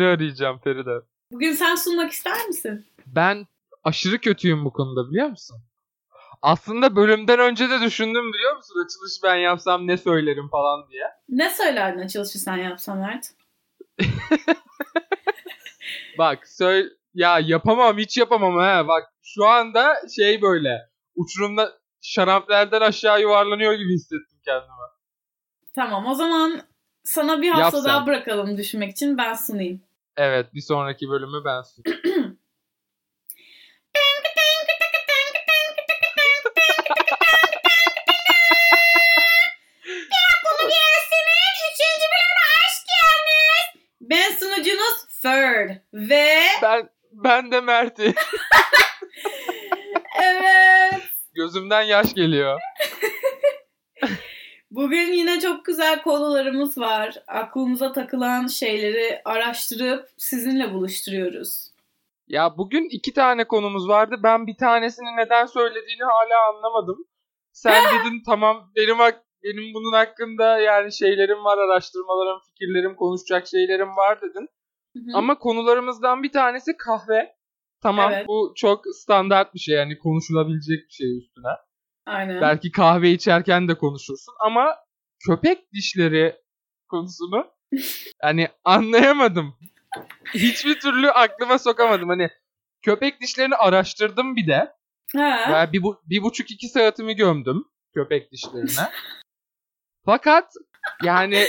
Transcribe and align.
Cimer'i 0.00 0.14
arayacağım 0.16 0.58
Feride. 0.58 1.00
Bugün 1.32 1.52
sen 1.52 1.74
sunmak 1.74 2.12
ister 2.12 2.46
misin? 2.46 2.86
Ben 3.06 3.46
aşırı 3.84 4.18
kötüyüm 4.18 4.64
bu 4.64 4.72
konuda 4.72 5.10
biliyor 5.10 5.28
musun? 5.28 5.56
Aslında 6.42 6.96
bölümden 6.96 7.38
önce 7.38 7.70
de 7.70 7.80
düşündüm 7.80 8.32
biliyor 8.32 8.56
musun? 8.56 8.84
Açılış 8.84 9.12
ben 9.22 9.36
yapsam 9.36 9.86
ne 9.86 9.96
söylerim 9.96 10.48
falan 10.48 10.90
diye. 10.90 11.04
Ne 11.28 11.50
söylerdin 11.50 12.00
açılışı 12.00 12.38
sen 12.38 12.56
yapsan 12.56 12.98
Mert? 12.98 13.26
Bak 16.18 16.48
söyle 16.48 16.88
ya 17.14 17.38
yapamam 17.38 17.98
hiç 17.98 18.18
yapamam 18.18 18.56
ha. 18.56 18.88
Bak 18.88 19.12
şu 19.22 19.46
anda 19.46 19.94
şey 20.16 20.42
böyle 20.42 20.88
uçurumda 21.14 21.78
şaraplerden 22.02 22.80
aşağı 22.80 23.20
yuvarlanıyor 23.20 23.72
gibi 23.72 23.94
hissettim 23.94 24.38
kendimi. 24.44 24.70
Tamam 25.74 26.06
o 26.06 26.14
zaman 26.14 26.62
sana 27.04 27.42
bir 27.42 27.50
hafta 27.50 27.64
Yap 27.64 27.74
sen. 27.74 27.84
daha 27.84 28.06
bırakalım 28.06 28.56
düşünmek 28.56 28.90
için 28.90 29.18
ben 29.18 29.34
sunayım. 29.34 29.89
Evet 30.22 30.54
bir 30.54 30.60
sonraki 30.60 31.08
bölümü 31.08 31.44
ben 31.44 31.62
sunayım. 31.62 32.38
Ben 44.00 44.30
sunucunuz 44.30 45.08
Third 45.22 45.70
ve 45.92 46.38
Ben 46.62 46.88
ben 47.12 47.52
de 47.52 47.60
Mert'i. 47.60 48.02
evet 50.22 51.02
Gözümden 51.34 51.82
yaş 51.82 52.14
geliyor. 52.14 52.60
Bugün 54.70 55.12
yine 55.12 55.40
çok 55.40 55.64
güzel 55.64 56.02
konularımız 56.02 56.78
var. 56.78 57.22
Aklımıza 57.26 57.92
takılan 57.92 58.46
şeyleri 58.46 59.22
araştırıp 59.24 60.08
sizinle 60.16 60.72
buluşturuyoruz. 60.72 61.70
Ya 62.28 62.58
bugün 62.58 62.88
iki 62.90 63.12
tane 63.12 63.44
konumuz 63.44 63.88
vardı. 63.88 64.16
Ben 64.22 64.46
bir 64.46 64.56
tanesini 64.56 65.16
neden 65.16 65.46
söylediğini 65.46 66.02
hala 66.02 66.48
anlamadım. 66.54 67.04
Sen 67.52 67.84
dedin 68.00 68.22
tamam 68.26 68.70
benim 68.76 68.98
benim 69.44 69.74
bunun 69.74 69.92
hakkında 69.92 70.58
yani 70.58 70.92
şeylerim 70.92 71.44
var, 71.44 71.58
araştırmalarım, 71.58 72.40
fikirlerim, 72.46 72.96
konuşacak 72.96 73.46
şeylerim 73.46 73.96
var 73.96 74.20
dedin. 74.20 74.48
Hı 74.96 74.98
hı. 74.98 75.16
Ama 75.18 75.38
konularımızdan 75.38 76.22
bir 76.22 76.32
tanesi 76.32 76.76
kahve. 76.76 77.36
Tamam 77.82 78.12
Evet. 78.12 78.28
bu 78.28 78.52
çok 78.56 78.84
standart 78.94 79.54
bir 79.54 79.58
şey 79.58 79.76
yani 79.76 79.98
konuşulabilecek 79.98 80.88
bir 80.88 80.92
şey 80.92 81.18
üstüne. 81.18 81.52
Aynen. 82.10 82.40
Belki 82.40 82.72
kahve 82.72 83.10
içerken 83.10 83.68
de 83.68 83.74
konuşursun 83.74 84.34
ama 84.40 84.76
köpek 85.26 85.72
dişleri 85.72 86.36
konusunu 86.88 87.46
hani 88.22 88.48
anlayamadım. 88.64 89.54
Hiçbir 90.34 90.80
türlü 90.80 91.10
aklıma 91.10 91.58
sokamadım. 91.58 92.08
Hani 92.08 92.28
köpek 92.82 93.20
dişlerini 93.20 93.54
araştırdım 93.54 94.36
bir 94.36 94.46
de. 94.46 94.72
Ha. 95.16 95.48
Ben 95.52 95.72
bir, 95.72 95.82
bu, 95.82 96.02
bir 96.04 96.22
buçuk 96.22 96.50
iki 96.50 96.68
saatimi 96.68 97.16
gömdüm 97.16 97.64
köpek 97.94 98.32
dişlerine. 98.32 98.90
Fakat 100.04 100.52
yani 101.04 101.46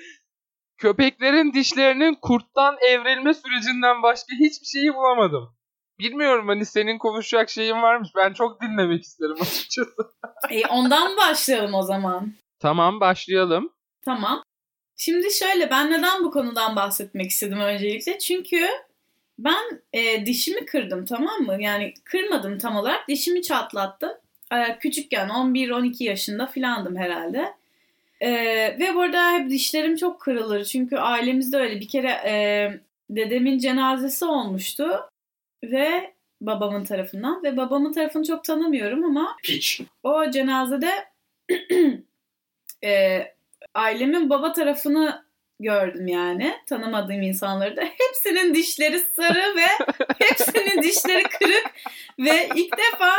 köpeklerin 0.78 1.52
dişlerinin 1.52 2.14
kurttan 2.22 2.76
evrilme 2.80 3.34
sürecinden 3.34 4.02
başka 4.02 4.34
hiçbir 4.40 4.66
şeyi 4.66 4.94
bulamadım. 4.94 5.55
Bilmiyorum 5.98 6.48
hani 6.48 6.66
senin 6.66 6.98
konuşacak 6.98 7.50
şeyin 7.50 7.82
varmış. 7.82 8.08
Ben 8.16 8.32
çok 8.32 8.62
dinlemek 8.62 9.02
isterim 9.02 9.36
açıkçası. 9.40 9.92
E, 10.50 10.66
ondan 10.66 11.16
başlayalım 11.16 11.74
o 11.74 11.82
zaman. 11.82 12.32
Tamam 12.58 13.00
başlayalım. 13.00 13.72
Tamam. 14.04 14.42
Şimdi 14.96 15.34
şöyle 15.34 15.70
ben 15.70 15.90
neden 15.90 16.24
bu 16.24 16.30
konudan 16.30 16.76
bahsetmek 16.76 17.30
istedim 17.30 17.60
öncelikle? 17.60 18.18
Çünkü 18.18 18.66
ben 19.38 19.82
e, 19.92 20.26
dişimi 20.26 20.66
kırdım 20.66 21.04
tamam 21.04 21.40
mı? 21.40 21.62
Yani 21.62 21.94
kırmadım 22.04 22.58
tam 22.58 22.76
olarak. 22.76 23.08
Dişimi 23.08 23.42
çatlattım. 23.42 24.12
E, 24.52 24.78
küçükken 24.78 25.28
11-12 25.28 26.04
yaşında 26.04 26.46
filandım 26.46 26.96
herhalde. 26.96 27.54
E, 28.20 28.30
ve 28.80 28.94
bu 28.94 29.00
arada 29.00 29.32
hep 29.32 29.50
dişlerim 29.50 29.96
çok 29.96 30.20
kırılır. 30.20 30.64
Çünkü 30.64 30.96
ailemizde 30.96 31.56
öyle 31.56 31.80
bir 31.80 31.88
kere 31.88 32.10
e, 32.10 32.34
dedemin 33.10 33.58
cenazesi 33.58 34.24
olmuştu. 34.24 35.08
Ve 35.64 36.14
babamın 36.40 36.84
tarafından. 36.84 37.42
Ve 37.42 37.56
babamın 37.56 37.92
tarafını 37.92 38.24
çok 38.24 38.44
tanımıyorum 38.44 39.04
ama 39.04 39.36
Piç. 39.42 39.80
o 40.02 40.30
cenazede 40.30 40.90
e, 42.84 43.22
ailemin 43.74 44.30
baba 44.30 44.52
tarafını 44.52 45.26
gördüm 45.60 46.08
yani. 46.08 46.54
Tanımadığım 46.66 47.22
insanları 47.22 47.76
da. 47.76 47.82
Hepsinin 47.82 48.54
dişleri 48.54 48.98
sarı 48.98 49.56
ve 49.56 49.66
hepsinin 50.18 50.82
dişleri 50.82 51.22
kırık. 51.22 51.70
Ve 52.18 52.48
ilk 52.54 52.72
defa 52.78 53.12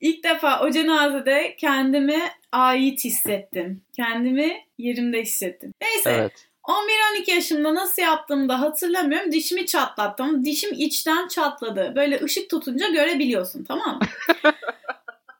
ilk 0.00 0.24
defa 0.24 0.60
o 0.60 0.70
cenazede 0.70 1.56
kendimi 1.56 2.20
ait 2.52 3.04
hissettim. 3.04 3.82
Kendimi 3.96 4.64
yerimde 4.78 5.22
hissettim. 5.22 5.74
Neyse 5.82 6.10
Evet. 6.10 6.49
11-12 6.70 7.30
yaşımda 7.30 7.74
nasıl 7.74 8.02
yaptığımı 8.02 8.48
da 8.48 8.60
hatırlamıyorum. 8.60 9.32
Dişimi 9.32 9.66
çatlattım. 9.66 10.44
Dişim 10.44 10.72
içten 10.72 11.28
çatladı. 11.28 11.92
Böyle 11.96 12.20
ışık 12.24 12.50
tutunca 12.50 12.88
görebiliyorsun 12.88 13.64
tamam 13.64 13.98
mı? 13.98 14.00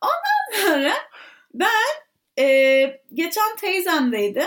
Ondan 0.01 0.67
sonra 0.67 0.93
ben 1.55 1.69
e, 2.39 3.01
geçen 3.15 3.57
teyzemdeydi. 3.57 4.45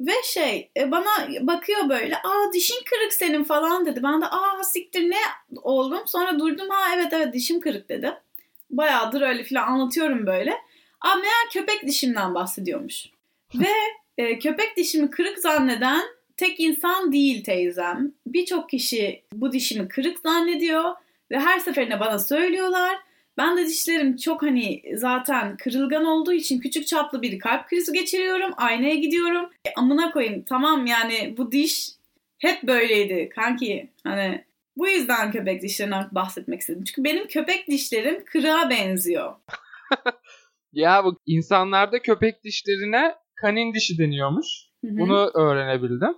Ve 0.00 0.12
şey 0.24 0.70
e, 0.76 0.90
bana 0.90 1.28
bakıyor 1.40 1.88
böyle 1.88 2.16
aa 2.16 2.52
dişin 2.52 2.84
kırık 2.84 3.12
senin 3.12 3.44
falan 3.44 3.86
dedi. 3.86 4.02
Ben 4.02 4.22
de 4.22 4.26
aa 4.26 4.64
siktir 4.64 5.10
ne 5.10 5.20
oldum. 5.62 6.02
Sonra 6.06 6.38
durdum 6.38 6.70
ha 6.70 6.94
evet 6.94 7.12
evet 7.12 7.34
dişim 7.34 7.60
kırık 7.60 7.88
dedi. 7.88 8.14
Bayağıdır 8.70 9.22
öyle 9.22 9.44
falan 9.44 9.66
anlatıyorum 9.66 10.26
böyle. 10.26 10.56
Aa 11.00 11.14
meğer 11.14 11.50
köpek 11.52 11.86
dişimden 11.86 12.34
bahsediyormuş. 12.34 13.06
Ve 13.54 13.72
e, 14.18 14.38
köpek 14.38 14.76
dişimi 14.76 15.10
kırık 15.10 15.38
zanneden 15.38 16.02
tek 16.36 16.60
insan 16.60 17.12
değil 17.12 17.44
teyzem. 17.44 18.12
Birçok 18.26 18.70
kişi 18.70 19.24
bu 19.32 19.52
dişimi 19.52 19.88
kırık 19.88 20.18
zannediyor 20.18 20.94
ve 21.30 21.38
her 21.38 21.58
seferinde 21.58 22.00
bana 22.00 22.18
söylüyorlar. 22.18 22.96
Ben 23.38 23.56
de 23.56 23.66
dişlerim 23.66 24.16
çok 24.16 24.42
hani 24.42 24.82
zaten 24.94 25.56
kırılgan 25.56 26.04
olduğu 26.04 26.32
için 26.32 26.60
küçük 26.60 26.86
çaplı 26.86 27.22
bir 27.22 27.38
kalp 27.38 27.68
krizi 27.68 27.92
geçiriyorum. 27.92 28.50
Aynaya 28.56 28.94
gidiyorum. 28.94 29.50
E, 29.64 29.72
amına 29.76 30.12
koyayım 30.12 30.42
tamam 30.42 30.86
yani 30.86 31.34
bu 31.36 31.52
diş 31.52 31.88
hep 32.38 32.62
böyleydi 32.62 33.28
kanki. 33.28 33.90
Hani 34.04 34.44
bu 34.76 34.88
yüzden 34.88 35.32
köpek 35.32 35.62
dişlerinden 35.62 36.08
bahsetmek 36.12 36.60
istedim. 36.60 36.84
Çünkü 36.84 37.04
benim 37.04 37.26
köpek 37.26 37.68
dişlerim 37.68 38.24
kırığa 38.24 38.70
benziyor. 38.70 39.34
Ya 40.72 41.04
bu 41.04 41.20
insanlarda 41.26 42.02
köpek 42.02 42.44
dişlerine 42.44 43.14
kanin 43.36 43.74
dişi 43.74 43.98
deniyormuş. 43.98 44.46
Hı 44.84 44.90
hı. 44.90 44.96
Bunu 44.98 45.30
öğrenebildim. 45.34 46.14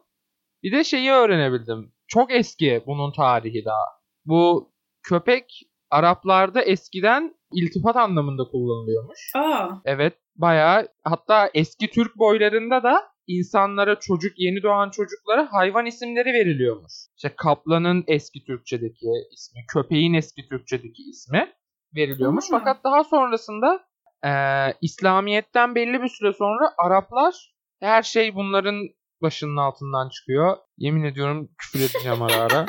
Bir 0.62 0.72
de 0.72 0.84
şeyi 0.84 1.10
öğrenebildim. 1.10 1.92
Çok 2.06 2.32
eski 2.32 2.82
bunun 2.86 3.12
tarihi 3.12 3.64
daha. 3.64 3.84
Bu 4.24 4.72
köpek 5.02 5.68
Araplarda 5.90 6.62
eskiden 6.62 7.34
iltifat 7.52 7.96
anlamında 7.96 8.44
kullanılıyormuş. 8.44 9.32
Aa, 9.36 9.68
Evet 9.84 10.14
bayağı 10.37 10.88
hatta 11.04 11.50
eski 11.54 11.90
Türk 11.90 12.16
boylarında 12.16 12.82
da 12.82 13.02
insanlara 13.26 14.00
çocuk 14.00 14.32
yeni 14.37 14.62
doğan 14.62 14.90
çocuklara 14.90 15.48
hayvan 15.52 15.87
isimleri 15.87 16.32
veriliyormuş. 16.32 16.93
İşte 17.16 17.34
kaplanın 17.37 18.04
eski 18.06 18.44
Türkçedeki 18.44 19.06
ismi, 19.32 19.60
köpeğin 19.69 20.14
eski 20.14 20.48
Türkçedeki 20.48 21.02
ismi 21.02 21.52
veriliyormuş. 21.96 22.44
Aa. 22.44 22.58
Fakat 22.58 22.84
daha 22.84 23.04
sonrasında 23.04 23.88
eee, 24.25 24.75
İslamiyet'ten 24.81 25.75
belli 25.75 26.03
bir 26.03 26.09
süre 26.09 26.32
sonra 26.32 26.73
Araplar 26.79 27.55
her 27.81 28.03
şey 28.03 28.35
bunların 28.35 28.88
başının 29.23 29.56
altından 29.56 30.09
çıkıyor. 30.09 30.56
Yemin 30.79 31.05
ediyorum 31.05 31.49
küfür 31.59 31.81
edeceğim 31.81 32.23
ara 32.23 32.37
ara. 32.37 32.67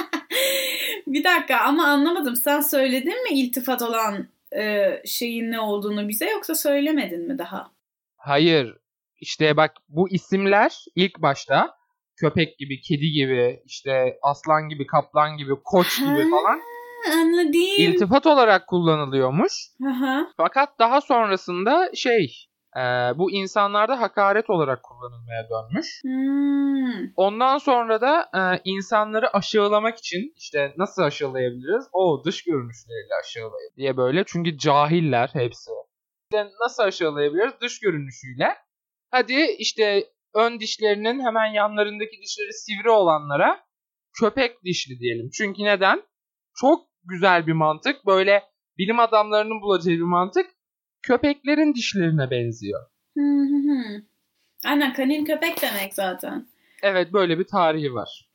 bir 1.08 1.24
dakika 1.24 1.60
ama 1.60 1.88
anlamadım. 1.88 2.36
Sen 2.36 2.62
söyledin 2.62 3.24
mi 3.24 3.40
iltifat 3.40 3.82
olan 3.82 4.28
e, 4.58 4.86
şeyin 5.06 5.52
ne 5.52 5.60
olduğunu 5.60 6.08
bize 6.08 6.30
yoksa 6.30 6.56
söylemedin 6.56 7.28
mi 7.28 7.38
daha? 7.38 7.72
Hayır. 8.18 8.78
İşte 9.22 9.58
bak 9.58 9.74
bu 9.90 10.10
isimler 10.10 10.86
ilk 10.96 11.22
başta 11.22 11.78
köpek 12.16 12.58
gibi, 12.58 12.82
kedi 12.82 13.12
gibi, 13.12 13.62
işte 13.66 14.18
aslan 14.22 14.70
gibi, 14.70 14.88
kaplan 14.88 15.38
gibi, 15.38 15.54
koç 15.64 16.00
gibi 16.00 16.30
falan 16.32 16.62
Anladım. 17.14 17.62
iltifat 17.78 18.26
olarak 18.26 18.68
kullanılıyormuş. 18.68 19.54
Aha. 19.88 20.28
Fakat 20.38 20.80
daha 20.80 21.02
sonrasında 21.02 21.90
şey 21.96 22.50
e, 22.78 22.82
bu 23.16 23.32
insanlarda 23.32 24.02
hakaret 24.02 24.50
olarak 24.50 24.84
kullanılmaya 24.84 25.48
dönmüş. 25.50 26.02
Hmm. 26.04 27.12
Ondan 27.16 27.58
sonra 27.58 28.02
da 28.02 28.30
e, 28.36 28.62
insanları 28.66 29.34
aşağılamak 29.34 29.98
için 29.98 30.34
işte 30.38 30.74
nasıl 30.78 31.02
aşağılayabiliriz? 31.02 31.88
O 31.94 32.24
dış 32.26 32.44
görünüşleriyle 32.44 33.14
aşağılayın 33.24 33.72
diye 33.78 33.98
böyle. 33.98 34.24
Çünkü 34.28 34.58
cahiller 34.58 35.30
hepsi. 35.34 35.72
İşte 36.32 36.48
nasıl 36.62 36.84
aşağılayabiliriz? 36.84 37.54
Dış 37.62 37.80
görünüşüyle. 37.80 38.56
Hadi 39.12 39.56
işte 39.60 40.04
ön 40.36 40.60
dişlerinin 40.60 41.26
hemen 41.26 41.46
yanlarındaki 41.46 42.22
dişleri 42.22 42.54
sivri 42.54 42.90
olanlara 42.90 43.60
köpek 44.20 44.64
dişli 44.64 45.00
diyelim. 45.00 45.30
Çünkü 45.38 45.64
neden? 45.64 46.02
Çok 46.56 46.89
güzel 47.04 47.48
bir 47.48 47.54
mantık. 47.54 48.06
Böyle 48.06 48.44
bilim 48.78 49.00
adamlarının 49.00 49.62
bulacağı 49.62 49.94
bir 49.96 50.02
mantık. 50.02 50.46
Köpeklerin 51.02 51.74
dişlerine 51.74 52.32
benziyor. 52.32 52.82
Hı 53.18 53.22
hı 53.24 53.56
hı. 53.72 54.02
Aynen 54.66 54.94
kanin 54.94 55.26
köpek 55.26 55.62
demek 55.62 55.94
zaten. 55.94 56.48
Evet 56.84 57.14
böyle 57.14 57.40
bir 57.40 57.48
tarihi 57.48 57.94
var. 57.94 58.30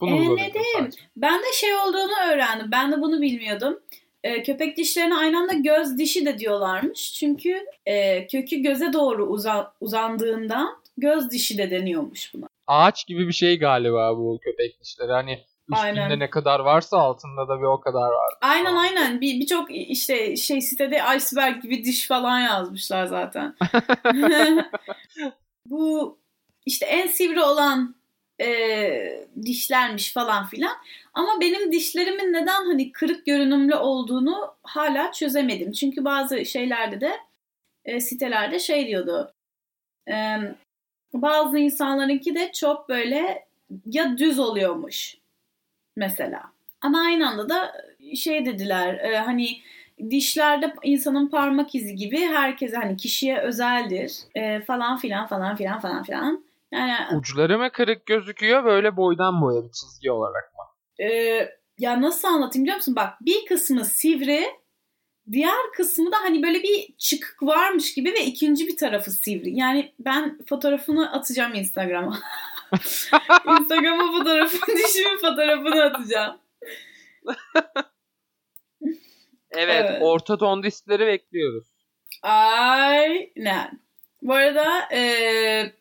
Bunu 0.00 0.10
Ee, 0.16 0.36
ne 0.36 0.52
sadece. 0.78 1.00
Ben 1.16 1.40
de 1.40 1.52
şey 1.54 1.74
olduğunu 1.74 2.12
öğrendim. 2.32 2.68
Ben 2.72 2.92
de 2.92 3.00
bunu 3.00 3.20
bilmiyordum. 3.22 3.80
Ee, 4.24 4.42
köpek 4.42 4.76
dişlerine 4.76 5.14
aynı 5.16 5.38
anda 5.38 5.52
göz 5.52 5.98
dişi 5.98 6.26
de 6.26 6.38
diyorlarmış. 6.38 7.14
Çünkü 7.14 7.66
e, 7.86 8.26
kökü 8.26 8.56
göze 8.56 8.92
doğru 8.92 9.26
uza- 9.26 9.74
uzandığından 9.80 10.68
göz 10.96 11.30
dişi 11.30 11.58
de 11.58 11.70
deniyormuş 11.70 12.34
buna. 12.34 12.46
Ağaç 12.66 13.06
gibi 13.06 13.28
bir 13.28 13.32
şey 13.32 13.58
galiba 13.58 14.16
bu 14.16 14.38
köpek 14.42 14.80
dişleri. 14.80 15.12
Hani 15.12 15.38
üstünde 15.68 16.00
Aynen. 16.00 16.18
ne 16.18 16.30
kadar 16.30 16.60
varsa 16.60 16.98
altında 16.98 17.48
da 17.48 17.58
bir 17.58 17.66
o 17.66 17.80
kadar 17.80 18.10
var. 18.10 18.34
Aynen 18.40 18.76
aynen. 18.76 19.20
Bir 19.20 19.40
birçok 19.40 19.70
işte 19.70 20.36
şey 20.36 20.60
sitede 20.60 21.00
iceberg 21.16 21.62
gibi 21.62 21.84
diş 21.84 22.06
falan 22.06 22.40
yazmışlar 22.40 23.06
zaten. 23.06 23.56
Bu 25.66 26.18
işte 26.66 26.86
en 26.86 27.06
sivri 27.06 27.42
olan 27.42 27.94
e, 28.40 29.26
dişlermiş 29.42 30.12
falan 30.12 30.46
filan. 30.46 30.76
Ama 31.14 31.40
benim 31.40 31.72
dişlerimin 31.72 32.32
neden 32.32 32.66
hani 32.66 32.92
kırık 32.92 33.26
görünümlü 33.26 33.74
olduğunu 33.74 34.54
hala 34.62 35.12
çözemedim. 35.12 35.72
Çünkü 35.72 36.04
bazı 36.04 36.44
şeylerde 36.44 37.00
de 37.00 37.20
e, 37.84 38.00
sitelerde 38.00 38.58
şey 38.58 38.86
diyordu. 38.86 39.34
E, 40.08 40.36
bazı 41.14 41.58
insanlarınki 41.58 42.34
de 42.34 42.52
çok 42.52 42.88
böyle 42.88 43.46
ya 43.86 44.18
düz 44.18 44.38
oluyormuş 44.38 45.21
mesela. 45.96 46.42
Ama 46.80 47.00
aynı 47.00 47.28
anda 47.28 47.48
da 47.48 47.72
şey 48.16 48.46
dediler 48.46 48.94
e, 48.94 49.18
hani 49.18 49.48
dişlerde 50.10 50.74
insanın 50.82 51.28
parmak 51.28 51.74
izi 51.74 51.94
gibi 51.94 52.20
herkese 52.20 52.76
hani 52.76 52.96
kişiye 52.96 53.38
özeldir 53.38 54.12
e, 54.34 54.60
falan 54.60 54.96
filan 54.96 55.26
falan 55.26 55.56
filan 55.56 55.80
falan 55.80 56.02
filan. 56.02 56.44
Yani 56.72 57.16
Uçları 57.16 57.58
mı 57.58 57.70
kırık 57.72 58.06
gözüküyor 58.06 58.64
böyle 58.64 58.96
boydan 58.96 59.40
boya 59.42 59.64
bir 59.64 59.70
çizgi 59.70 60.10
olarak 60.10 60.52
mı? 60.54 60.62
e, 61.06 61.08
ya 61.78 62.02
nasıl 62.02 62.28
anlatayım 62.28 62.64
biliyor 62.64 62.76
musun? 62.76 62.96
Bak 62.96 63.14
bir 63.20 63.46
kısmı 63.48 63.84
sivri 63.84 64.44
diğer 65.32 65.72
kısmı 65.76 66.12
da 66.12 66.16
hani 66.22 66.42
böyle 66.42 66.62
bir 66.62 66.94
çıkık 66.98 67.42
varmış 67.42 67.94
gibi 67.94 68.12
ve 68.12 68.24
ikinci 68.24 68.66
bir 68.66 68.76
tarafı 68.76 69.10
sivri. 69.10 69.56
Yani 69.56 69.92
ben 69.98 70.38
fotoğrafını 70.48 71.12
atacağım 71.12 71.54
Instagram'a. 71.54 72.18
Instagram'a 73.60 74.18
fotoğrafı, 74.18 74.76
dişimin 74.76 75.16
fotoğrafını 75.20 75.82
atacağım. 75.82 76.38
Evet, 79.50 79.86
Evet. 79.90 79.98
orta 80.02 80.38
ton 80.38 80.62
dişleri 80.62 81.06
bekliyoruz. 81.06 81.66
Aynen. 82.22 83.80
Bu 84.22 84.34
arada 84.34 84.88
e, 84.92 85.72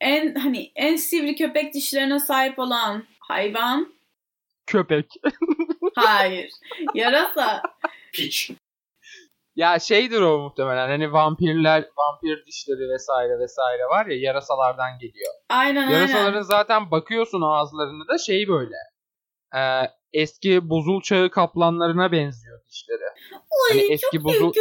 en 0.00 0.34
hani 0.34 0.72
en 0.74 0.96
sivri 0.96 1.36
köpek 1.36 1.74
dişlerine 1.74 2.18
sahip 2.18 2.58
olan 2.58 3.04
hayvan 3.20 3.94
Köpek. 4.66 5.06
hayır. 5.94 6.50
Yarasa. 6.94 7.62
Piç. 8.12 8.50
Ya 9.56 9.78
şeydir 9.78 10.20
o 10.20 10.38
muhtemelen 10.38 10.88
hani 10.88 11.12
vampirler, 11.12 11.84
vampir 11.96 12.46
dişleri 12.46 12.88
vesaire 12.94 13.38
vesaire 13.38 13.82
var 13.86 14.06
ya 14.06 14.16
yarasalardan 14.20 14.98
geliyor. 14.98 15.32
Aynen 15.50 15.90
Yarasaların 15.90 16.32
aynen. 16.32 16.42
zaten 16.42 16.90
bakıyorsun 16.90 17.42
ağızlarını 17.42 18.08
da 18.08 18.18
şey 18.18 18.48
böyle. 18.48 18.74
e, 19.56 19.60
eski 20.12 20.70
buzul 20.70 21.00
çağı 21.02 21.30
kaplanlarına 21.30 22.12
benziyor 22.12 22.60
dişleri. 22.68 23.02
Oy, 23.32 23.70
hani 23.70 23.92
eski 23.92 24.16
çok 24.16 24.24
buzul 24.24 24.52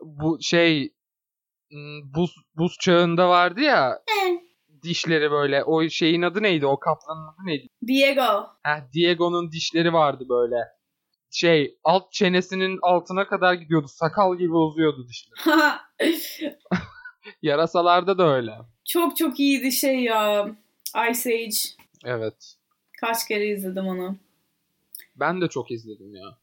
bu 0.00 0.38
şey 0.42 0.92
buz 2.14 2.34
buz 2.56 2.76
çağında 2.80 3.28
vardı 3.28 3.60
ya 3.60 4.02
Eh. 4.08 4.34
dişleri 4.82 5.30
böyle. 5.30 5.64
O 5.64 5.88
şeyin 5.88 6.22
adı 6.22 6.42
neydi? 6.42 6.66
O 6.66 6.78
kaplanın 6.80 7.28
adı 7.28 7.46
neydi? 7.46 7.66
Diego. 7.86 8.46
Heh, 8.62 8.92
Diego'nun 8.94 9.50
dişleri 9.52 9.92
vardı 9.92 10.24
böyle. 10.30 10.56
Şey 11.30 11.78
alt 11.84 12.12
çenesinin 12.12 12.78
altına 12.82 13.28
kadar 13.28 13.54
gidiyordu. 13.54 13.86
Sakal 13.88 14.38
gibi 14.38 14.54
uzuyordu 14.54 15.08
dişleri. 15.08 15.74
Yarasalarda 17.42 18.18
da 18.18 18.34
öyle. 18.34 18.52
çok 18.84 19.16
çok 19.16 19.40
iyiydi 19.40 19.72
şey 19.72 20.00
ya. 20.00 20.50
Ice 21.10 21.34
Age. 21.34 21.56
Evet. 22.04 22.54
Kaç 23.00 23.28
kere 23.28 23.46
izledim 23.46 23.86
onu. 23.86 24.16
Ben 25.16 25.40
de 25.40 25.48
çok 25.48 25.70
izledim 25.70 26.14
ya. 26.14 26.38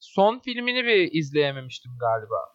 Son 0.00 0.38
filmini 0.38 0.84
bir 0.84 1.12
izleyememiştim 1.12 1.92
galiba. 2.00 2.54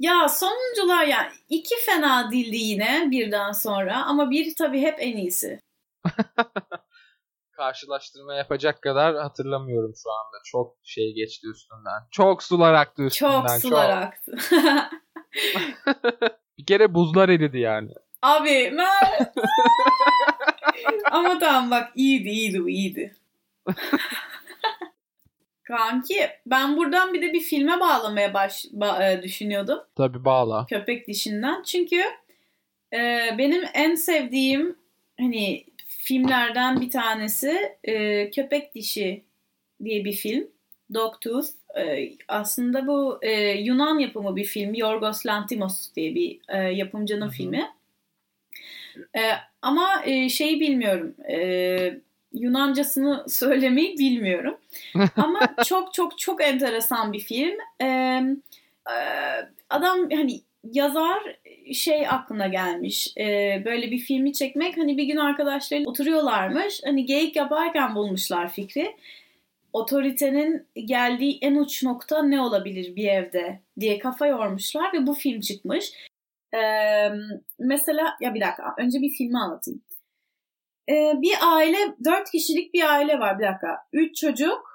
Ya 0.00 0.28
sonuncular 0.28 1.06
ya 1.06 1.32
iki 1.48 1.74
fena 1.86 2.30
değildi 2.30 2.56
yine 2.56 3.08
birden 3.10 3.52
sonra 3.52 4.04
ama 4.04 4.30
bir 4.30 4.54
tabii 4.54 4.80
hep 4.80 4.96
en 4.98 5.16
iyisi. 5.16 5.60
Karşılaştırma 7.58 8.34
yapacak 8.34 8.82
kadar 8.82 9.16
hatırlamıyorum 9.16 9.92
şu 10.02 10.10
anda. 10.10 10.36
Çok 10.44 10.76
şey 10.84 11.14
geçti 11.14 11.46
üstünden. 11.48 12.08
Çok 12.10 12.42
sular 12.42 12.74
aktı 12.74 13.02
üstünden. 13.02 13.46
Çok 13.46 13.50
sular 13.50 13.90
aktı. 13.90 14.32
Bir 16.58 16.66
kere 16.66 16.94
buzlar 16.94 17.28
eridi 17.28 17.58
yani. 17.58 17.90
Abi 18.22 18.70
Mert. 18.70 19.34
Ama 21.10 21.38
tamam 21.38 21.70
bak 21.70 21.92
iyiydi 21.94 22.28
iyiydi 22.28 22.62
bu 22.62 22.68
iyiydi. 22.68 23.16
Kanki 25.62 26.28
ben 26.46 26.76
buradan 26.76 27.14
bir 27.14 27.22
de 27.22 27.32
bir 27.32 27.40
filme 27.40 27.80
bağlamaya 27.80 28.34
baş 28.34 28.64
ba- 28.64 29.12
e, 29.18 29.22
düşünüyordum. 29.22 29.78
Tabi 29.96 30.24
bağla. 30.24 30.66
Köpek 30.66 31.08
dişinden. 31.08 31.62
Çünkü 31.62 32.02
e, 32.92 33.30
benim 33.38 33.64
en 33.74 33.94
sevdiğim 33.94 34.78
hani 35.20 35.67
filmlerden 36.08 36.80
bir 36.80 36.90
tanesi 36.90 37.76
e, 37.84 38.30
Köpek 38.30 38.74
Dişi 38.74 39.24
diye 39.84 40.04
bir 40.04 40.12
film. 40.12 40.48
Dogtooth. 40.94 41.48
E, 41.78 42.10
aslında 42.28 42.86
bu 42.86 43.18
e, 43.22 43.32
Yunan 43.50 43.98
yapımı 43.98 44.36
bir 44.36 44.44
film. 44.44 44.74
Yorgos 44.74 45.26
Lanthimos 45.26 45.94
diye 45.96 46.14
bir 46.14 46.40
e, 46.48 46.58
yapımcının 46.58 47.26
Hı 47.26 47.26
hı. 47.26 47.30
filmi. 47.30 47.70
E, 49.16 49.22
ama 49.62 50.02
e, 50.04 50.28
şeyi 50.28 50.60
bilmiyorum. 50.60 51.14
E, 51.30 52.00
Yunancasını 52.32 53.24
söylemeyi 53.28 53.98
bilmiyorum. 53.98 54.58
Ama 55.16 55.54
çok 55.64 55.94
çok 55.94 56.18
çok 56.18 56.42
enteresan 56.42 57.12
bir 57.12 57.20
film. 57.20 57.58
E, 57.80 57.86
e, 58.90 58.96
adam 59.70 60.10
hani 60.10 60.40
yazar 60.72 61.36
şey 61.74 62.08
aklına 62.08 62.46
gelmiş. 62.46 63.14
E, 63.18 63.62
böyle 63.64 63.90
bir 63.90 63.98
filmi 63.98 64.32
çekmek 64.32 64.76
hani 64.76 64.96
bir 64.96 65.04
gün 65.04 65.16
arkadaşlarıyla 65.16 65.90
oturuyorlarmış. 65.90 66.80
Hani 66.84 67.06
geyik 67.06 67.36
yaparken 67.36 67.94
bulmuşlar 67.94 68.52
fikri. 68.52 68.96
Otoritenin 69.72 70.66
geldiği 70.74 71.38
en 71.42 71.56
uç 71.56 71.82
nokta 71.82 72.22
ne 72.22 72.40
olabilir 72.40 72.96
bir 72.96 73.08
evde 73.08 73.60
diye 73.80 73.98
kafa 73.98 74.26
yormuşlar 74.26 74.92
ve 74.92 75.06
bu 75.06 75.14
film 75.14 75.40
çıkmış. 75.40 75.92
E, 76.54 76.60
mesela 77.58 78.16
ya 78.20 78.34
bir 78.34 78.40
dakika 78.40 78.74
önce 78.78 79.00
bir 79.00 79.10
filmi 79.10 79.38
anlatayım. 79.38 79.82
E, 80.88 81.12
bir 81.22 81.34
aile 81.42 81.78
dört 82.04 82.30
kişilik 82.30 82.74
bir 82.74 82.94
aile 82.94 83.18
var 83.18 83.38
bir 83.38 83.44
dakika. 83.44 83.76
Üç 83.92 84.16
çocuk 84.16 84.67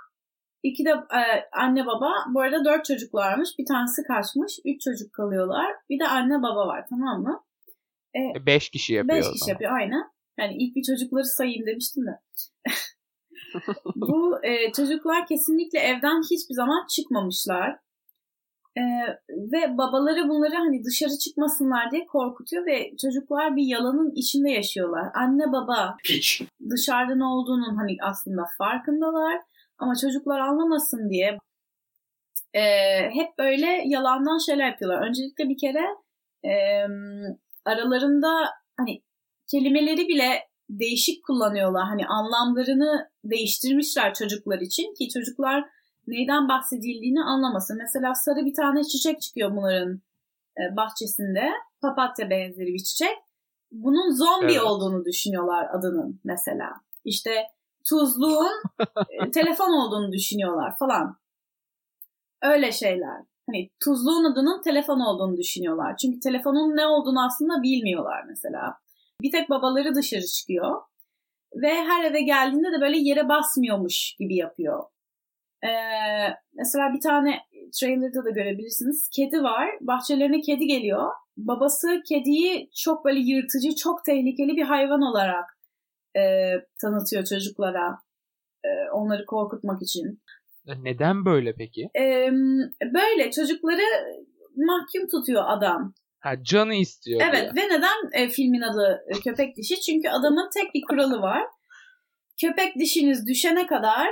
İki 0.64 0.86
de 0.86 0.90
e, 0.90 1.22
anne 1.52 1.86
baba. 1.86 2.12
Bu 2.34 2.42
arada 2.42 2.66
dört 2.66 2.86
çocuklarmış. 2.86 3.50
Bir 3.60 3.66
tanesi 3.66 4.04
kaçmış. 4.04 4.60
Üç 4.66 4.82
çocuk 4.82 5.14
kalıyorlar. 5.14 5.76
Bir 5.90 6.00
de 6.00 6.08
anne 6.08 6.38
baba 6.38 6.68
var 6.68 6.86
tamam 6.90 7.22
mı? 7.22 7.44
E, 8.16 8.46
Beş 8.46 8.70
kişi 8.70 8.94
yapıyor. 8.94 9.18
Beş 9.18 9.32
kişi 9.32 9.50
yapıyor 9.50 9.72
aynen. 9.72 10.04
Yani 10.40 10.56
ilk 10.58 10.76
bir 10.76 10.84
çocukları 10.84 11.26
sayayım 11.26 11.66
demiştim 11.66 12.04
de. 12.06 12.20
Bu 13.96 14.46
e, 14.46 14.72
çocuklar 14.72 15.28
kesinlikle 15.28 15.80
evden 15.80 16.22
hiçbir 16.32 16.56
zaman 16.56 16.88
çıkmamışlar. 16.96 17.80
E, 18.78 18.82
ve 19.30 19.78
babaları 19.78 20.30
bunları 20.30 20.56
hani 20.56 20.84
dışarı 20.84 21.18
çıkmasınlar 21.18 21.92
diye 21.92 22.06
korkutuyor 22.06 22.66
ve 22.66 22.98
çocuklar 23.02 23.56
bir 23.56 23.64
yalanın 23.64 24.12
içinde 24.16 24.52
yaşıyorlar. 24.52 25.12
Anne 25.16 25.52
baba 25.52 25.98
Piç. 26.04 26.42
dışarıda 26.70 27.16
ne 27.16 27.26
olduğunun 27.26 27.76
hani 27.76 27.98
aslında 28.02 28.44
farkındalar 28.58 29.42
ama 29.78 29.94
çocuklar 30.02 30.40
anlamasın 30.40 31.10
diye 31.10 31.38
e, 32.54 32.62
hep 33.10 33.38
böyle 33.38 33.84
yalandan 33.86 34.38
şeyler 34.46 34.68
yapıyorlar. 34.68 35.08
Öncelikle 35.08 35.50
bir 35.50 35.58
kere 35.58 35.86
e, 36.46 36.54
aralarında 37.66 38.50
hani 38.78 39.02
kelimeleri 39.52 40.08
bile 40.08 40.48
değişik 40.70 41.24
kullanıyorlar. 41.24 41.84
Hani 41.84 42.08
anlamlarını 42.08 43.10
değiştirmişler 43.24 44.14
çocuklar 44.14 44.60
için 44.60 44.94
ki 44.94 45.10
çocuklar 45.10 45.66
neyden 46.08 46.50
bahsedildiğini 46.50 47.24
anlamasın. 47.24 47.78
Mesela 47.78 48.16
sarı 48.16 48.46
bir 48.46 48.54
tane 48.54 48.84
çiçek 48.84 49.22
çıkıyor 49.22 49.52
bunların 49.56 50.02
e, 50.58 50.76
bahçesinde. 50.76 51.50
Papatya 51.82 52.30
benzeri 52.30 52.74
bir 52.74 52.84
çiçek. 52.84 53.18
Bunun 53.72 54.12
zombi 54.12 54.54
Evet. 54.54 54.62
olduğunu 54.62 55.06
düşünüyorlar 55.06 55.68
adının 55.74 56.20
mesela. 56.24 56.70
İşte 57.06 57.32
tuzluğun 57.90 58.64
e, 59.10 59.32
telefon 59.32 59.72
olduğunu 59.74 60.12
düşünüyorlar 60.12 60.78
falan. 60.80 61.18
Öyle 62.42 62.72
şeyler. 62.72 63.22
Hani 63.50 63.70
tuzluğun 63.84 64.32
adının 64.32 64.62
telefon 64.62 65.00
olduğunu 65.00 65.38
düşünüyorlar. 65.38 65.98
Çünkü 65.98 66.20
telefonun 66.20 66.78
ne 66.78 66.86
olduğunu 66.86 67.26
aslında 67.26 67.64
bilmiyorlar 67.64 68.24
mesela. 68.28 68.78
Bir 69.22 69.32
tek 69.32 69.50
babaları 69.50 69.96
dışarı 69.96 70.26
çıkıyor. 70.26 70.82
Ve 71.56 71.74
her 71.74 72.04
eve 72.04 72.22
geldiğinde 72.22 72.72
de 72.72 72.82
böyle 72.82 72.98
yere 72.98 73.30
basmıyormuş 73.30 74.16
gibi 74.20 74.36
yapıyor. 74.36 74.84
Ee, 75.64 75.70
mesela 76.54 76.94
bir 76.94 77.02
tane 77.02 77.40
trailer'da 77.80 78.26
da 78.26 78.30
görebilirsiniz. 78.30 79.10
Kedi 79.16 79.44
var. 79.44 79.70
Bahçelerine 79.82 80.42
kedi 80.42 80.66
geliyor. 80.66 81.12
Babası 81.38 82.02
kediyi 82.10 82.70
çok 82.76 83.06
böyle 83.06 83.20
yırtıcı, 83.20 83.76
çok 83.76 84.06
tehlikeli 84.06 84.58
bir 84.58 84.64
hayvan 84.64 85.02
olarak 85.02 85.53
e, 86.18 86.22
tanıtıyor 86.82 87.26
çocuklara. 87.26 87.98
E, 88.64 88.70
onları 88.92 89.26
korkutmak 89.26 89.82
için. 89.82 90.22
Neden 90.82 91.26
böyle 91.26 91.56
peki? 91.56 91.90
E, 92.00 92.30
böyle 92.94 93.32
çocukları 93.32 93.82
mahkum 94.56 95.08
tutuyor 95.08 95.44
adam. 95.48 95.94
Ha, 96.20 96.44
canı 96.44 96.76
istiyor 96.76 97.22
Evet 97.24 97.56
diye. 97.56 97.66
ve 97.66 97.74
neden 97.74 98.24
e, 98.24 98.30
filmin 98.30 98.62
adı 98.62 99.04
e, 99.08 99.20
Köpek 99.20 99.58
Dişi? 99.58 99.82
Çünkü 99.82 100.10
adamın 100.10 100.50
tek 100.54 100.74
bir 100.74 100.82
kuralı 100.90 101.22
var. 101.22 101.44
Köpek 102.42 102.76
dişiniz 102.80 103.28
düşene 103.28 103.68
kadar 103.68 104.10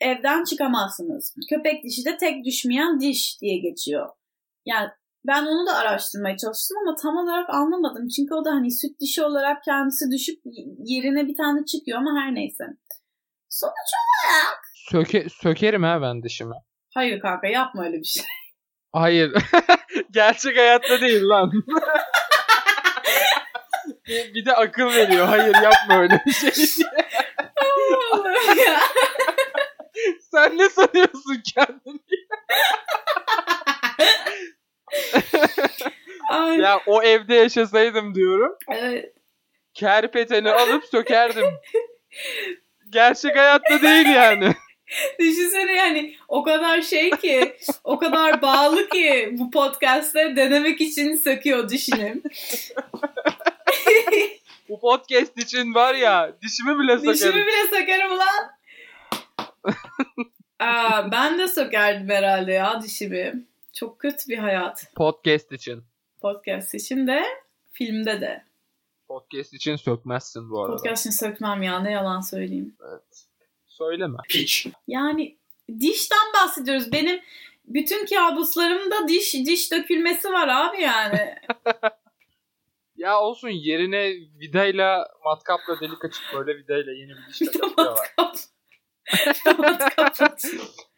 evden 0.00 0.44
çıkamazsınız. 0.44 1.34
Köpek 1.50 1.84
dişi 1.84 2.04
de 2.04 2.16
tek 2.16 2.44
düşmeyen 2.44 3.00
diş 3.00 3.38
diye 3.40 3.58
geçiyor. 3.58 4.08
Yani 4.66 4.88
ben 5.26 5.46
onu 5.46 5.66
da 5.66 5.76
araştırmaya 5.76 6.36
çalıştım 6.36 6.76
ama 6.82 6.96
tam 7.02 7.16
olarak 7.16 7.50
anlamadım. 7.50 8.08
Çünkü 8.08 8.34
o 8.34 8.44
da 8.44 8.50
hani 8.50 8.70
süt 8.70 9.00
dişi 9.00 9.22
olarak 9.24 9.64
kendisi 9.64 10.04
düşüp 10.10 10.44
yerine 10.84 11.26
bir 11.26 11.36
tane 11.36 11.64
çıkıyor 11.64 11.98
ama 11.98 12.22
her 12.22 12.34
neyse. 12.34 12.64
Sonuç 13.48 13.74
olarak... 13.74 14.64
Söke, 14.74 15.28
sökerim 15.28 15.82
ha 15.82 16.02
ben 16.02 16.22
dişimi. 16.22 16.54
Hayır 16.94 17.20
kanka 17.20 17.46
yapma 17.46 17.84
öyle 17.84 17.98
bir 17.98 18.04
şey. 18.04 18.24
Hayır. 18.92 19.32
Gerçek 20.10 20.56
hayatta 20.56 21.00
değil 21.00 21.22
lan. 21.22 21.52
bir, 24.08 24.44
de 24.44 24.54
akıl 24.54 24.86
veriyor. 24.86 25.26
Hayır 25.26 25.54
yapma 25.62 26.00
öyle 26.00 26.22
bir 26.26 26.32
şey 26.32 26.50
diye. 26.52 26.90
Sen 30.30 30.58
ne 30.58 30.68
sanıyorsun 30.68 31.42
kendini? 31.54 32.00
Ya 36.62 36.80
o 36.86 37.02
evde 37.02 37.34
yaşasaydım 37.34 38.14
diyorum. 38.14 38.56
evet. 38.68 39.23
Kerpeteni 39.74 40.50
alıp 40.50 40.84
sökerdim. 40.84 41.44
Gerçek 42.90 43.36
hayatta 43.36 43.82
değil 43.82 44.06
yani. 44.06 44.52
Düşünsene 45.18 45.72
yani 45.72 46.16
o 46.28 46.42
kadar 46.42 46.82
şey 46.82 47.10
ki, 47.10 47.56
o 47.84 47.98
kadar 47.98 48.42
bağlı 48.42 48.88
ki 48.88 49.28
bu 49.32 49.50
podcast'te 49.50 50.36
denemek 50.36 50.80
için 50.80 51.16
söküyor 51.16 51.68
dişini. 51.68 52.14
Bu 54.68 54.80
podcast 54.80 55.38
için 55.38 55.74
var 55.74 55.94
ya 55.94 56.32
dişimi 56.42 56.78
bile 56.78 56.96
Dişimi 56.96 57.16
sökerim. 57.16 57.46
bile 57.46 57.78
sökerim 57.78 58.12
ulan. 58.12 58.50
Aa, 60.58 61.10
ben 61.12 61.38
de 61.38 61.48
sökerdim 61.48 62.08
herhalde 62.08 62.52
ya 62.52 62.82
dişimi. 62.82 63.34
Çok 63.72 63.98
kötü 63.98 64.28
bir 64.28 64.38
hayat. 64.38 64.86
Podcast 64.96 65.52
için. 65.52 65.84
Podcast 66.22 66.74
için 66.74 67.06
de, 67.06 67.24
filmde 67.72 68.20
de. 68.20 68.44
Podcast 69.14 69.54
için 69.54 69.76
sökmezsin 69.76 70.50
bu 70.50 70.60
arada. 70.60 70.76
Podcast 70.76 71.06
için 71.06 71.10
sökmem 71.10 71.62
ya 71.62 71.80
ne 71.80 71.92
yalan 71.92 72.20
söyleyeyim. 72.20 72.76
Söyleme. 73.66 74.16
Piç. 74.28 74.66
Yani 74.86 75.38
dişten 75.80 76.32
bahsediyoruz. 76.34 76.92
Benim 76.92 77.20
bütün 77.64 78.06
kabuslarımda 78.06 79.08
diş 79.08 79.34
diş 79.34 79.72
dökülmesi 79.72 80.28
var 80.28 80.48
abi 80.48 80.82
yani. 80.82 81.34
Ya 82.96 83.20
olsun 83.20 83.48
yerine 83.48 84.10
vidayla 84.40 85.08
matkapla 85.24 85.80
delik 85.80 86.04
açıp 86.04 86.22
böyle 86.34 86.58
vidayla 86.58 86.92
yeni 86.92 87.10
bir 87.10 87.26
diş 87.28 87.38
takıyorlar. 87.38 87.86
Matkap. 87.86 88.36
Matkap. 89.58 90.38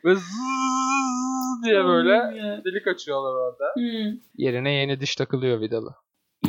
Ve 0.04 0.14
zzzz 0.14 1.64
diye 1.64 1.84
böyle 1.84 2.12
delik 2.64 2.86
açıyorlar 2.86 3.34
orada. 3.34 3.64
Hmm. 3.74 4.20
Yerine 4.34 4.72
yeni 4.72 5.00
diş 5.00 5.16
takılıyor 5.16 5.60
vidalı. 5.60 5.94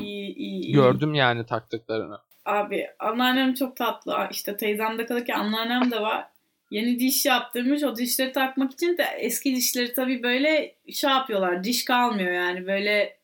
İyi, 0.02 0.36
iyi, 0.36 0.64
iyi. 0.64 0.74
Gördüm 0.74 1.14
yani 1.14 1.46
taktıklarını. 1.46 2.20
Abi 2.46 2.88
anneannem 3.00 3.54
çok 3.54 3.78
tatlı. 3.78 4.28
İşte 4.32 4.58
teyzemde 4.58 5.06
kalırken 5.06 5.40
anneannem 5.40 5.92
de 5.92 6.02
var. 6.02 6.28
Yeni 6.72 7.00
diş 7.00 7.26
yaptırmış. 7.26 7.84
O 7.84 7.96
dişleri 7.96 8.32
takmak 8.32 8.72
için 8.72 8.98
de 8.98 9.04
eski 9.04 9.56
dişleri 9.56 9.94
tabii 9.94 10.24
böyle 10.24 10.76
şey 10.94 11.10
yapıyorlar. 11.10 11.64
Diş 11.64 11.86
kalmıyor 11.86 12.32
yani. 12.32 12.68
Böyle 12.68 13.20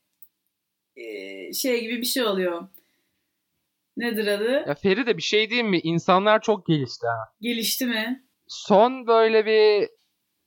e, 0.95 1.53
şey 1.53 1.81
gibi 1.81 2.01
bir 2.01 2.05
şey 2.05 2.23
oluyor. 2.23 2.67
Nedir 3.97 4.27
adı? 4.27 4.51
Ya 4.67 4.75
Feride 4.75 5.17
bir 5.17 5.21
şey 5.21 5.49
diyeyim 5.49 5.69
mi? 5.69 5.79
İnsanlar 5.79 6.41
çok 6.41 6.67
gelişti 6.67 7.07
ha. 7.07 7.33
Gelişti 7.41 7.85
mi? 7.85 8.23
Son 8.47 9.07
böyle 9.07 9.45
bir 9.45 9.89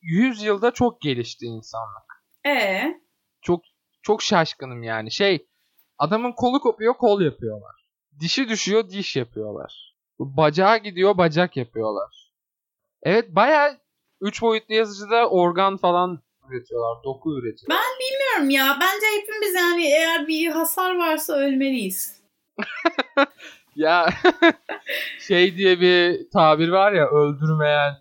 100 0.02 0.42
yılda 0.42 0.70
çok 0.70 1.00
gelişti 1.00 1.46
insanlar. 1.46 2.02
E 2.46 2.82
Çok 4.02 4.22
şaşkınım 4.22 4.82
yani. 4.82 5.12
Şey 5.12 5.46
adamın 5.98 6.32
kolu 6.32 6.60
kopuyor 6.60 6.94
kol 6.94 7.20
yapıyorlar. 7.20 7.74
Dişi 8.20 8.48
düşüyor 8.48 8.88
diş 8.88 9.16
yapıyorlar. 9.16 9.96
Bacağı 10.18 10.78
gidiyor 10.78 11.18
bacak 11.18 11.56
yapıyorlar. 11.56 12.32
Evet 13.02 13.28
baya 13.28 13.78
3 14.20 14.42
boyutlu 14.42 14.74
yazıcıda 14.74 15.30
organ 15.30 15.76
falan 15.76 16.22
üretiyorlar. 16.48 17.04
Doku 17.04 17.38
üretiyorlar. 17.38 17.84
bilmiyorum 18.00 18.50
ya. 18.50 18.78
Bence 18.80 19.06
hepimiz 19.20 19.54
yani 19.54 19.84
eğer 19.86 20.28
bir 20.28 20.50
hasar 20.50 20.96
varsa 20.98 21.34
ölmeliyiz. 21.34 22.22
Ya 23.76 24.08
şey 25.20 25.56
diye 25.56 25.80
bir 25.80 26.30
tabir 26.30 26.68
var 26.68 26.92
ya 26.92 27.10
öldürmeyen 27.10 27.94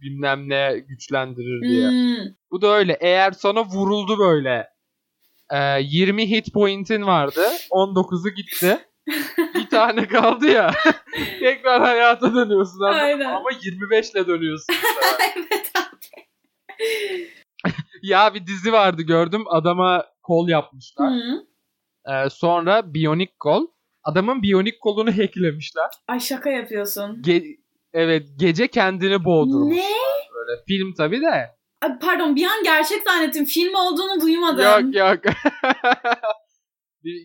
bilmem 0.00 0.48
ne 0.48 0.78
güçlendirir 0.88 1.62
diye. 1.62 1.88
Hmm. 1.88 2.34
Bu 2.50 2.62
da 2.62 2.68
öyle. 2.68 2.98
Eğer 3.00 3.32
sana 3.32 3.64
vuruldu 3.64 4.18
böyle 4.18 4.68
e, 5.50 5.80
20 5.82 6.30
hit 6.30 6.52
point'in 6.54 7.06
vardı. 7.06 7.42
19'u 7.70 8.30
gitti. 8.30 8.78
bir 9.54 9.68
tane 9.70 10.08
kaldı 10.08 10.46
ya. 10.46 10.70
Tekrar 11.40 11.80
hayata 11.82 12.34
dönüyorsun 12.34 12.78
mı? 12.80 12.88
Aynen. 12.88 13.24
ama 13.24 13.50
25 13.62 14.10
ile 14.10 14.26
dönüyorsun. 14.26 14.74
evet 15.36 15.72
abi. 15.76 16.30
ya 18.02 18.34
bir 18.34 18.46
dizi 18.46 18.72
vardı 18.72 19.02
gördüm. 19.02 19.44
Adama 19.46 20.06
kol 20.22 20.48
yapmışlar. 20.48 21.10
Hı. 21.10 21.46
E, 22.12 22.30
sonra 22.30 22.94
biyonik 22.94 23.40
kol. 23.40 23.66
Adamın 24.04 24.42
biyonik 24.42 24.80
kolunu 24.80 25.18
hacklemişler. 25.18 25.90
Ay 26.08 26.20
şaka 26.20 26.50
yapıyorsun. 26.50 27.22
Ge- 27.22 27.56
evet 27.92 28.26
gece 28.36 28.68
kendini 28.68 29.24
boğdurmuş. 29.24 29.76
Ne? 29.76 29.90
Böyle 30.34 30.62
film 30.68 30.94
tabi 30.94 31.20
de. 31.20 31.59
Pardon 32.00 32.36
bir 32.36 32.44
an 32.44 32.64
gerçek 32.64 33.02
zannettim. 33.02 33.44
Film 33.44 33.74
olduğunu 33.74 34.20
duymadım. 34.20 34.92
Yok 34.92 34.94
yok. 34.94 35.34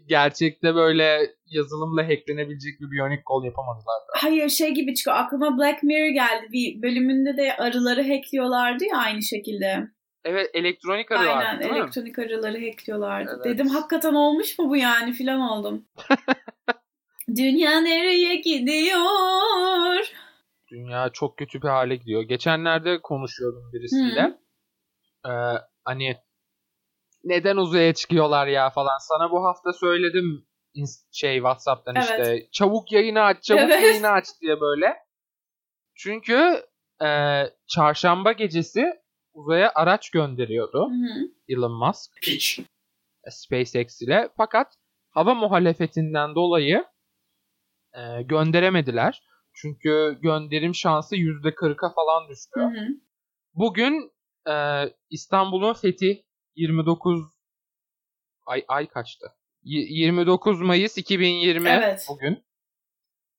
gerçekte 0.07 0.75
böyle 0.75 1.35
yazılımla 1.45 2.03
hacklenebilecek 2.03 2.79
bir 2.81 2.91
biyonik 2.91 3.25
kol 3.25 3.45
yapamadılar 3.45 3.99
da. 4.01 4.11
Hayır 4.13 4.49
şey 4.49 4.71
gibi 4.73 4.95
çıkıyor. 4.95 5.17
Aklıma 5.17 5.57
Black 5.57 5.83
Mirror 5.83 6.13
geldi. 6.13 6.47
Bir 6.51 6.81
bölümünde 6.81 7.37
de 7.37 7.57
arıları 7.57 8.03
hackliyorlardı 8.03 8.83
ya 8.85 8.97
aynı 8.97 9.23
şekilde. 9.23 9.87
Evet 10.25 10.49
elektronik 10.53 11.11
arı 11.11 11.19
Aynen 11.19 11.59
vardı 11.59 11.71
mi? 11.71 11.77
elektronik 11.77 12.19
arıları 12.19 12.65
hackliyorlardı. 12.65 13.31
Evet. 13.35 13.45
Dedim 13.45 13.67
hakikaten 13.67 14.13
olmuş 14.13 14.59
mu 14.59 14.69
bu 14.69 14.77
yani 14.77 15.13
filan 15.13 15.41
oldum. 15.41 15.85
Dünya 17.35 17.81
nereye 17.81 18.35
gidiyor? 18.35 20.05
Dünya 20.71 21.09
çok 21.13 21.37
kötü 21.37 21.61
bir 21.61 21.67
hale 21.67 21.95
gidiyor. 21.95 22.21
Geçenlerde 22.21 23.01
konuşuyordum 23.01 23.71
birisiyle. 23.73 24.37
Ee, 25.25 25.29
hani 25.85 26.17
neden 27.23 27.57
uzaya 27.57 27.93
çıkıyorlar 27.93 28.47
ya 28.47 28.69
falan. 28.69 28.97
Sana 28.99 29.31
bu 29.31 29.43
hafta 29.45 29.73
söyledim 29.73 30.47
şey 31.11 31.35
WhatsApp'tan 31.35 31.95
Evet. 31.95 32.05
işte. 32.09 32.47
Çabuk 32.51 32.91
yayını 32.91 33.21
aç, 33.21 33.43
çabuk 33.43 33.61
Evet. 33.61 33.83
yayını 33.83 34.09
aç 34.09 34.25
diye 34.41 34.61
böyle. 34.61 34.97
Çünkü 35.95 36.65
e, 37.05 37.09
çarşamba 37.67 38.31
gecesi 38.31 38.93
uzaya 39.33 39.71
araç 39.75 40.09
gönderiyordu 40.09 40.89
Hı 40.89 40.93
hı. 41.19 41.27
Elon 41.49 41.71
Musk. 41.71 42.11
Piç. 42.21 42.59
e, 43.23 43.31
SpaceX 43.31 44.01
ile. 44.01 44.29
Fakat 44.37 44.73
hava 45.09 45.33
muhalefetinden 45.33 46.35
dolayı 46.35 46.85
e, 47.93 48.21
gönderemediler. 48.21 49.23
Çünkü 49.53 50.17
gönderim 50.21 50.75
şansı 50.75 51.15
%40'a 51.15 51.93
falan 51.93 52.29
düştü. 52.29 52.59
Hı 52.59 52.65
hı. 52.65 52.87
Bugün 53.53 54.11
e, 54.49 54.55
İstanbul'un 55.09 55.73
fethi 55.73 56.23
29 56.55 57.21
ay 58.45 58.65
ay 58.67 58.87
kaçtı? 58.87 59.27
Y- 59.63 59.87
29 59.89 60.61
Mayıs 60.61 60.97
2020 60.97 61.69
Evet. 61.69 62.05
bugün. 62.09 62.45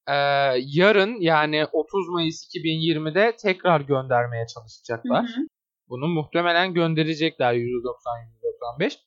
e, 0.09 0.15
yarın 0.59 1.21
yani 1.21 1.67
30 1.73 2.09
Mayıs 2.09 2.45
2020'de 2.55 3.37
tekrar 3.37 3.81
göndermeye 3.81 4.47
çalışacaklar. 4.47 5.25
Hı 5.25 5.29
hı. 5.41 5.47
Bunu 5.89 6.09
muhtemelen 6.09 6.75
gönderecekler 6.75 7.55
%90-%95. 7.55 8.99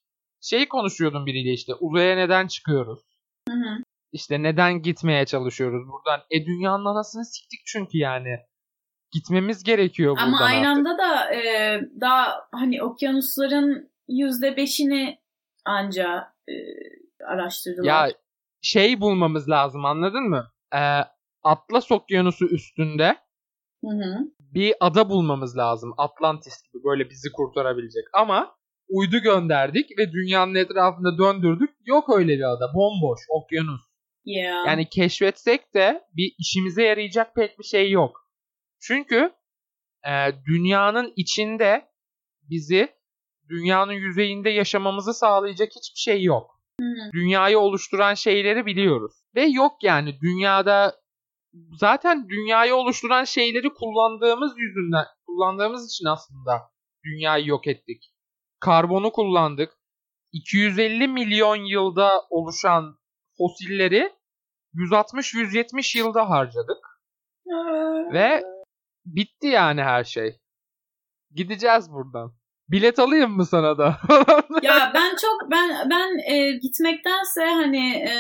Şey 0.41 0.67
konuşuyordum 0.67 1.25
biriyle 1.25 1.51
işte 1.53 1.73
uzaya 1.75 2.15
neden 2.15 2.47
çıkıyoruz? 2.47 2.99
Hı 3.49 3.55
hı. 3.55 3.83
İşte 4.11 4.43
neden 4.43 4.81
gitmeye 4.81 5.25
çalışıyoruz 5.25 5.87
buradan? 5.87 6.21
E 6.31 6.45
dünyanın 6.45 6.85
anasını 6.85 7.25
siktik 7.25 7.59
çünkü 7.65 7.97
yani. 7.97 8.39
Gitmemiz 9.11 9.63
gerekiyor 9.63 10.11
buradan 10.11 10.27
Ama 10.27 10.39
aynı 10.39 10.69
anda 10.69 10.97
da 10.97 11.33
e, 11.33 11.81
daha 12.01 12.47
hani 12.51 12.83
okyanusların 12.83 13.89
yüzde 14.07 14.57
beşini 14.57 15.19
anca 15.65 16.33
e, 16.47 16.53
araştırdılar. 17.25 17.85
Ya 17.85 18.11
şey 18.61 19.01
bulmamız 19.01 19.49
lazım 19.49 19.85
anladın 19.85 20.23
mı? 20.23 20.51
Ee, 20.75 21.01
Atlas 21.43 21.91
Okyanusu 21.91 22.45
üstünde 22.45 23.17
Hı 23.83 23.89
hı. 23.89 24.17
bir 24.39 24.73
ada 24.79 25.09
bulmamız 25.09 25.57
lazım. 25.57 25.93
Atlantis 25.97 26.63
gibi 26.63 26.83
böyle 26.83 27.09
bizi 27.09 27.31
kurtarabilecek. 27.31 28.03
Ama 28.13 28.55
uydu 28.89 29.17
gönderdik 29.17 29.97
ve 29.97 30.11
dünyanın 30.11 30.55
etrafında 30.55 31.17
döndürdük. 31.17 31.69
Yok 31.85 32.17
öyle 32.17 32.37
bir 32.37 32.53
ada. 32.53 32.73
Bomboş. 32.73 33.19
Okyanus. 33.29 33.81
Yeah. 34.25 34.65
Yani 34.67 34.89
keşfetsek 34.89 35.73
de 35.73 36.03
bir 36.17 36.35
işimize 36.39 36.83
yarayacak 36.83 37.35
pek 37.35 37.59
bir 37.59 37.63
şey 37.63 37.91
yok. 37.91 38.28
Çünkü 38.81 39.31
e, 40.07 40.11
dünyanın 40.45 41.13
içinde 41.15 41.89
bizi 42.49 42.89
dünyanın 43.49 43.93
yüzeyinde 43.93 44.49
yaşamamızı 44.49 45.13
sağlayacak 45.13 45.69
hiçbir 45.69 45.99
şey 45.99 46.23
yok. 46.23 46.59
Hı 46.79 46.85
hı. 46.85 47.11
Dünyayı 47.13 47.59
oluşturan 47.59 48.13
şeyleri 48.13 48.65
biliyoruz. 48.65 49.13
Ve 49.35 49.45
yok 49.45 49.83
yani 49.83 50.19
dünyada 50.21 50.95
zaten 51.73 52.29
dünyayı 52.29 52.75
oluşturan 52.75 53.23
şeyleri 53.23 53.73
kullandığımız 53.73 54.53
yüzünden 54.57 55.05
kullandığımız 55.27 55.93
için 55.93 56.05
aslında 56.05 56.61
dünyayı 57.05 57.47
yok 57.47 57.67
ettik. 57.67 58.13
Karbonu 58.59 59.11
kullandık. 59.11 59.73
250 60.31 61.07
milyon 61.07 61.55
yılda 61.55 62.21
oluşan 62.29 62.99
fosilleri 63.37 64.13
160-170 64.73 65.97
yılda 65.97 66.29
harcadık. 66.29 66.77
Ve 68.13 68.43
bitti 69.15 69.47
yani 69.47 69.81
her 69.81 70.03
şey. 70.03 70.39
Gideceğiz 71.35 71.91
buradan. 71.91 72.33
Bilet 72.69 72.99
alayım 72.99 73.31
mı 73.31 73.45
sana 73.45 73.77
da? 73.77 73.97
ya 74.61 74.91
ben 74.93 75.15
çok 75.15 75.51
ben 75.51 75.89
ben 75.89 76.33
e, 76.33 76.51
gitmektense 76.51 77.45
hani 77.45 77.95
e, 77.95 78.13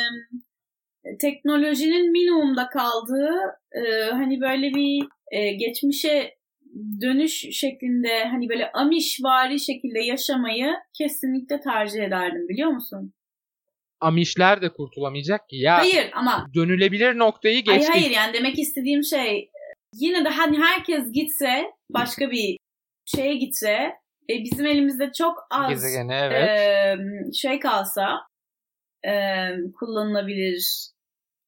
teknolojinin 1.17 2.11
minimumda 2.11 2.69
kaldığı 2.69 3.35
e, 3.71 4.11
hani 4.11 4.41
böyle 4.41 4.73
bir 4.73 5.07
e, 5.31 5.53
geçmişe 5.53 6.39
dönüş 7.01 7.33
şeklinde 7.51 8.25
hani 8.25 8.49
böyle 8.49 8.71
Amish 8.71 9.19
vari 9.23 9.59
şekilde 9.59 9.99
yaşamayı 9.99 10.75
kesinlikle 10.97 11.59
tercih 11.61 12.03
ederdim 12.03 12.47
biliyor 12.49 12.69
musun? 12.69 13.13
Amişler 14.01 14.61
de 14.61 14.69
kurtulamayacak 14.69 15.49
ki. 15.49 15.55
Ya 15.55 15.77
Hayır 15.77 16.09
ama 16.13 16.47
dönülebilir 16.55 17.17
noktayı 17.17 17.65
hayır, 17.65 17.79
geçtik. 17.79 17.95
hayır 17.95 18.11
yani 18.11 18.33
demek 18.33 18.59
istediğim 18.59 19.03
şey 19.03 19.51
yine 19.93 20.25
de 20.25 20.29
hani 20.29 20.59
herkes 20.59 21.11
gitse 21.11 21.71
başka 21.89 22.31
bir 22.31 22.57
şeye 23.05 23.35
gitse 23.35 23.99
e, 24.29 24.33
bizim 24.43 24.65
elimizde 24.65 25.11
çok 25.11 25.37
az 25.51 25.69
Gezegene 25.69 26.15
evet. 26.15 26.49
e, 26.49 27.33
şey 27.33 27.59
kalsa 27.59 28.19
e, 29.05 29.11
kullanılabilir 29.79 30.89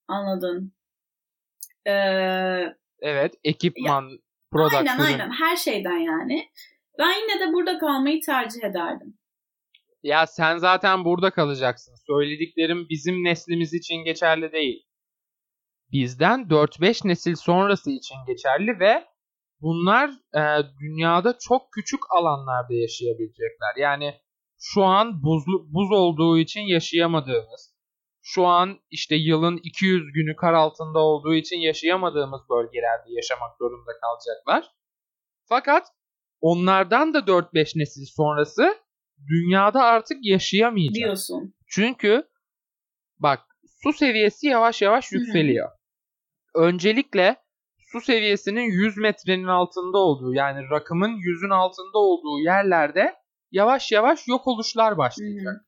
anladın. 0.07 0.73
E, 1.87 1.93
evet. 3.01 3.33
Ekipman, 3.43 4.19
product 4.51 4.75
aynen 4.75 4.95
ürün. 4.95 5.03
aynen 5.03 5.31
her 5.31 5.55
şeyden 5.55 5.97
yani. 5.97 6.49
Ben 6.99 7.13
yine 7.21 7.39
de 7.39 7.53
burada 7.53 7.77
kalmayı 7.77 8.21
tercih 8.21 8.63
ederdim. 8.63 9.17
Ya 10.03 10.27
sen 10.27 10.57
zaten 10.57 11.05
burada 11.05 11.31
kalacaksın. 11.31 11.95
Söylediklerim 12.07 12.87
bizim 12.89 13.23
neslimiz 13.23 13.73
için 13.73 13.95
geçerli 13.95 14.51
değil. 14.51 14.85
Bizden 15.91 16.39
4-5 16.41 17.07
nesil 17.07 17.35
sonrası 17.35 17.91
için 17.91 18.15
geçerli 18.27 18.79
ve 18.79 19.05
bunlar 19.61 20.09
e, 20.09 20.43
dünyada 20.79 21.37
çok 21.47 21.71
küçük 21.71 21.99
alanlarda 22.09 22.73
yaşayabilecekler. 22.73 23.75
Yani 23.77 24.21
şu 24.59 24.83
an 24.83 25.23
buzlu, 25.23 25.73
buz 25.73 25.91
olduğu 25.91 26.37
için 26.37 26.61
yaşayamadığımız, 26.61 27.75
şu 28.21 28.45
an 28.45 28.79
işte 28.89 29.15
yılın 29.15 29.59
200 29.63 30.13
günü 30.13 30.35
kar 30.35 30.53
altında 30.53 30.99
olduğu 30.99 31.33
için 31.33 31.57
yaşayamadığımız 31.57 32.41
bölgelerde 32.49 33.07
yaşamak 33.09 33.57
zorunda 33.57 33.91
kalacaklar. 34.01 34.71
Fakat 35.49 35.87
onlardan 36.41 37.13
da 37.13 37.19
4-5 37.19 37.79
nesil 37.79 38.05
sonrası 38.05 38.75
dünyada 39.27 39.83
artık 39.83 40.17
yaşayamayacak. 40.21 40.95
Diyorsun. 40.95 41.53
Çünkü 41.67 42.23
bak 43.19 43.39
su 43.83 43.93
seviyesi 43.93 44.47
yavaş 44.47 44.81
yavaş 44.81 45.11
Hı 45.11 45.15
hı. 45.17 45.80
Öncelikle 46.55 47.35
su 47.91 48.01
seviyesinin 48.01 48.61
100 48.61 48.97
metrenin 48.97 49.47
altında 49.47 49.97
olduğu 49.97 50.33
yani 50.33 50.69
rakımın 50.71 51.09
100'ün 51.09 51.49
altında 51.49 51.97
olduğu 51.97 52.39
yerlerde 52.39 53.15
yavaş 53.51 53.91
yavaş 53.91 54.27
yok 54.27 54.47
oluşlar 54.47 54.97
başlayacak. 54.97 55.65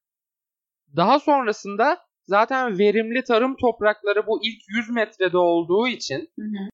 Daha 0.96 1.20
sonrasında 1.20 1.98
zaten 2.26 2.80
verimli 2.80 3.24
tarım 3.24 3.56
toprakları 3.56 4.28
bu 4.28 4.40
ilk 4.44 4.62
100 4.70 4.90
metrede 4.90 5.38
olduğu 5.38 5.88
için 5.88 6.20
Hı 6.40 6.46
hı. 6.46 6.70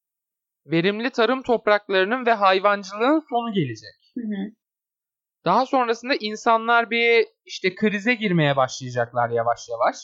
verimli 0.65 1.10
tarım 1.10 1.43
topraklarının 1.43 2.26
ve 2.26 2.34
hayvancılığın 2.34 3.24
sonu 3.30 3.54
gelecek. 3.54 4.13
Hı 4.15 4.22
hı. 4.22 4.52
Daha 5.45 5.65
sonrasında 5.65 6.15
insanlar 6.19 6.89
bir 6.89 7.28
işte 7.45 7.76
krize 7.76 8.13
girmeye 8.13 8.56
başlayacaklar 8.56 9.30
yavaş 9.30 9.69
yavaş. 9.69 9.95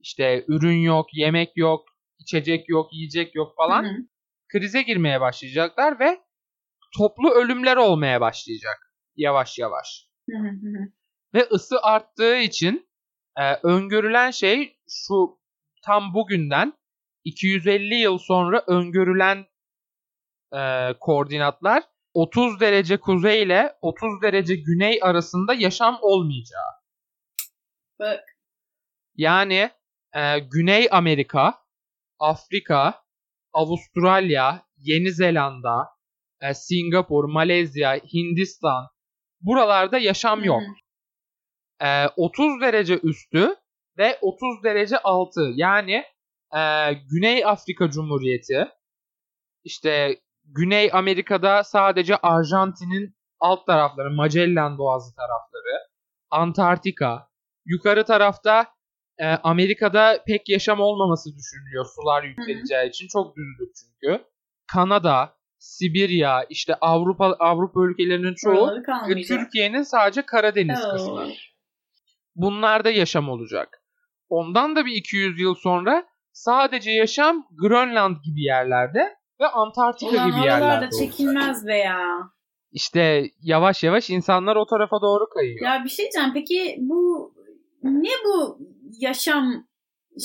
İşte 0.00 0.44
ürün 0.48 0.78
yok, 0.78 1.06
yemek 1.12 1.56
yok, 1.56 1.91
içecek 2.22 2.68
yok, 2.68 2.92
yiyecek 2.92 3.34
yok 3.34 3.56
falan. 3.56 3.84
Hı 3.84 3.88
hı. 3.88 3.96
Krize 4.48 4.82
girmeye 4.82 5.20
başlayacaklar 5.20 6.00
ve 6.00 6.20
toplu 6.98 7.30
ölümler 7.30 7.76
olmaya 7.76 8.20
başlayacak 8.20 8.94
yavaş 9.16 9.58
yavaş. 9.58 10.08
Hı 10.30 10.36
hı 10.36 10.48
hı. 10.48 10.92
Ve 11.34 11.48
ısı 11.52 11.82
arttığı 11.82 12.36
için 12.36 12.88
e, 13.38 13.54
öngörülen 13.62 14.30
şey 14.30 14.76
şu 14.88 15.38
tam 15.84 16.14
bugünden 16.14 16.72
250 17.24 17.94
yıl 17.94 18.18
sonra 18.18 18.64
öngörülen 18.66 19.46
e, 20.54 20.92
koordinatlar 21.00 21.82
30 22.14 22.60
derece 22.60 22.96
kuzey 22.96 23.42
ile 23.42 23.76
30 23.80 24.22
derece 24.22 24.56
güney 24.56 24.98
arasında 25.02 25.54
yaşam 25.54 25.98
olmayacağı. 26.02 26.72
Bak. 27.98 28.24
Yani 29.16 29.70
e, 30.14 30.38
Güney 30.38 30.88
Amerika, 30.90 31.61
Afrika, 32.22 33.02
Avustralya, 33.52 34.62
Yeni 34.76 35.12
Zelanda, 35.12 35.88
e, 36.40 36.54
Singapur, 36.54 37.24
Malezya, 37.24 37.94
Hindistan. 37.96 38.86
Buralarda 39.40 39.98
yaşam 39.98 40.44
yok. 40.44 40.62
E, 41.80 42.06
30 42.16 42.60
derece 42.60 42.98
üstü 42.98 43.56
ve 43.98 44.18
30 44.20 44.64
derece 44.64 44.98
altı. 44.98 45.52
Yani 45.54 46.04
e, 46.56 46.92
Güney 47.10 47.44
Afrika 47.44 47.90
Cumhuriyeti 47.90 48.68
işte 49.64 50.20
Güney 50.44 50.90
Amerika'da 50.92 51.64
sadece 51.64 52.16
Arjantin'in 52.16 53.16
alt 53.40 53.66
tarafları 53.66 54.10
Magellan 54.10 54.78
Boğazı 54.78 55.14
tarafları 55.14 55.78
Antarktika. 56.30 57.28
Yukarı 57.64 58.04
tarafta 58.04 58.66
e, 59.22 59.26
Amerika'da 59.26 60.22
pek 60.26 60.48
yaşam 60.48 60.80
olmaması 60.80 61.30
düşünülüyor 61.36 61.86
sular 61.96 62.22
yükseleceği 62.22 62.88
için 62.88 63.06
çok 63.12 63.36
düzlük 63.36 63.74
çünkü 63.76 64.24
Kanada 64.72 65.34
Sibirya 65.58 66.44
işte 66.50 66.74
Avrupa 66.80 67.36
Avrupa 67.38 67.80
ülkelerinin 67.80 68.34
çoğu. 68.34 68.70
Türkiye'nin 69.28 69.82
sadece 69.82 70.22
Karadeniz 70.22 70.84
Oo. 70.86 70.92
kısmı. 70.92 71.26
Bunlarda 72.34 72.90
yaşam 72.90 73.28
olacak. 73.28 73.82
Ondan 74.28 74.76
da 74.76 74.86
bir 74.86 74.92
200 74.92 75.40
yıl 75.40 75.54
sonra 75.54 76.06
sadece 76.32 76.90
yaşam 76.90 77.46
Grönland 77.62 78.16
gibi 78.24 78.42
yerlerde 78.42 79.16
ve 79.40 79.46
Antarktika 79.46 80.12
Ulan 80.12 80.30
gibi 80.30 80.46
yerlerde 80.46 80.84
olacak. 80.84 80.92
çekilmez 80.98 81.66
be 81.66 81.76
ya. 81.76 81.98
İşte 82.72 83.24
yavaş 83.42 83.84
yavaş 83.84 84.10
insanlar 84.10 84.56
o 84.56 84.66
tarafa 84.66 85.00
doğru 85.02 85.28
kayıyor. 85.28 85.66
Ya 85.66 85.84
bir 85.84 85.88
şey 85.88 86.02
diyeceğim. 86.04 86.30
Peki 86.34 86.76
bu 86.80 87.31
ne 87.82 88.10
bu 88.24 88.58
yaşam 88.98 89.68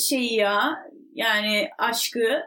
şeyi 0.08 0.34
ya? 0.34 0.78
Yani 1.12 1.68
aşkı. 1.78 2.42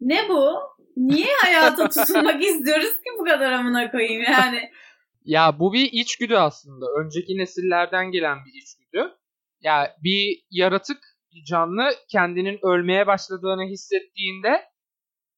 Ne 0.00 0.28
bu? 0.28 0.56
Niye 0.96 1.34
hayata 1.42 1.88
tutunmak 1.88 2.42
istiyoruz 2.44 2.92
ki 2.94 3.10
bu 3.18 3.24
kadar 3.24 3.52
amına 3.52 3.90
koyayım 3.90 4.22
yani? 4.22 4.70
Ya 5.24 5.58
bu 5.58 5.72
bir 5.72 5.88
içgüdü 5.92 6.34
aslında. 6.34 6.86
Önceki 7.00 7.38
nesillerden 7.38 8.10
gelen 8.10 8.38
bir 8.46 8.62
içgüdü. 8.62 9.14
Ya 9.60 9.96
bir 10.04 10.44
yaratık 10.50 10.98
bir 11.32 11.44
canlı 11.44 11.90
kendinin 12.08 12.58
ölmeye 12.62 13.06
başladığını 13.06 13.64
hissettiğinde 13.64 14.64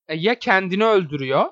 e, 0.08 0.16
ya 0.16 0.38
kendini 0.38 0.84
öldürüyor. 0.84 1.50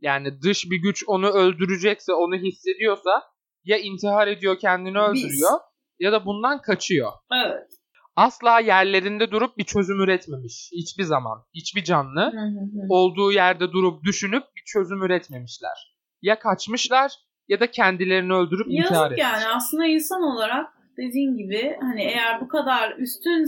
Yani 0.00 0.42
dış 0.42 0.64
bir 0.70 0.82
güç 0.82 1.04
onu 1.06 1.28
öldürecekse, 1.28 2.12
onu 2.12 2.36
hissediyorsa 2.36 3.22
ya 3.64 3.78
intihar 3.78 4.28
ediyor, 4.28 4.58
kendini 4.58 4.98
öldürüyor 4.98 5.60
ya 6.00 6.12
da 6.12 6.26
bundan 6.26 6.62
kaçıyor. 6.62 7.12
Evet. 7.32 7.68
Asla 8.16 8.60
yerlerinde 8.60 9.30
durup 9.30 9.58
bir 9.58 9.64
çözüm 9.64 10.00
üretmemiş. 10.00 10.70
Hiçbir 10.72 11.02
zaman. 11.04 11.44
Hiçbir 11.54 11.84
canlı 11.84 12.20
Hı 12.20 12.40
hı 12.40 12.60
hı. 12.60 12.86
olduğu 12.88 13.32
yerde 13.32 13.72
durup 13.72 14.04
düşünüp 14.04 14.42
bir 14.56 14.62
çözüm 14.66 15.02
üretmemişler. 15.02 15.96
Ya 16.22 16.38
kaçmışlar 16.38 17.12
ya 17.48 17.60
da 17.60 17.70
kendilerini 17.70 18.32
öldürüp 18.32 18.66
intihar 18.68 18.94
Yazık 18.94 19.12
etmişler. 19.12 19.32
yani 19.32 19.46
aslında 19.56 19.86
insan 19.86 20.22
olarak 20.22 20.66
dediğin 20.96 21.36
gibi 21.36 21.76
hani 21.80 22.02
eğer 22.02 22.40
bu 22.40 22.48
kadar 22.48 22.96
üstün 22.98 23.46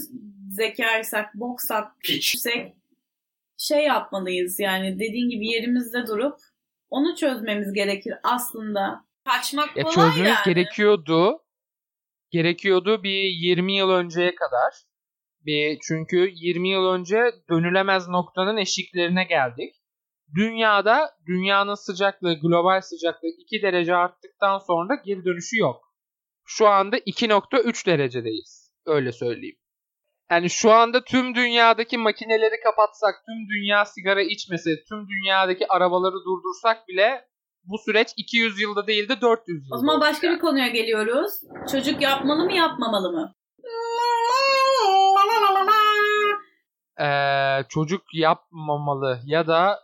zekaysak, 0.50 1.34
boksak, 1.34 1.98
piçsek 2.00 2.74
şey 3.58 3.84
yapmalıyız 3.84 4.60
yani 4.60 4.94
dediğin 4.94 5.30
gibi 5.30 5.46
yerimizde 5.46 6.06
durup 6.06 6.36
onu 6.90 7.16
çözmemiz 7.16 7.72
gerekir 7.72 8.14
aslında. 8.22 9.04
Kaçmak 9.24 9.76
Ya 9.76 9.84
kolay 9.84 9.94
çözmek 9.94 10.26
yani. 10.26 10.54
gerekiyordu. 10.54 11.38
Gerekiyordu 12.30 13.02
bir 13.02 13.22
20 13.22 13.76
yıl 13.76 13.90
önceye 13.90 14.34
kadar. 14.34 14.74
Bir, 15.46 15.78
çünkü 15.88 16.30
20 16.34 16.70
yıl 16.70 16.86
önce 16.86 17.32
dönülemez 17.50 18.08
noktanın 18.08 18.56
eşiklerine 18.56 19.24
geldik. 19.24 19.74
Dünyada 20.34 21.10
dünyanın 21.26 21.74
sıcaklığı, 21.74 22.40
global 22.40 22.80
sıcaklığı 22.80 23.28
2 23.28 23.62
derece 23.62 23.94
arttıktan 23.94 24.58
sonra 24.58 24.94
geri 25.06 25.24
dönüşü 25.24 25.58
yok. 25.58 25.84
Şu 26.44 26.66
anda 26.66 26.98
2.3 26.98 27.86
derecedeyiz. 27.86 28.74
Öyle 28.86 29.12
söyleyeyim. 29.12 29.56
Yani 30.30 30.50
şu 30.50 30.72
anda 30.72 31.04
tüm 31.04 31.34
dünyadaki 31.34 31.98
makineleri 31.98 32.60
kapatsak, 32.64 33.14
tüm 33.26 33.48
dünya 33.48 33.84
sigara 33.84 34.22
içmese, 34.22 34.70
tüm 34.88 35.08
dünyadaki 35.08 35.68
arabaları 35.68 36.14
durdursak 36.14 36.88
bile 36.88 37.29
bu 37.64 37.78
süreç 37.78 38.08
200 38.16 38.60
yılda 38.60 38.86
değil 38.86 39.08
de 39.08 39.20
400 39.20 39.64
yılda. 39.64 39.74
O 39.74 39.78
zaman 39.78 40.00
başka 40.00 40.26
olacak. 40.26 40.42
bir 40.42 40.46
konuya 40.46 40.68
geliyoruz. 40.68 41.32
Çocuk 41.72 42.02
yapmalı 42.02 42.44
mı 42.44 42.52
yapmamalı 42.52 43.12
mı? 43.12 43.34
Ee, 47.00 47.64
çocuk 47.68 48.02
yapmamalı 48.14 49.20
ya 49.24 49.46
da 49.46 49.80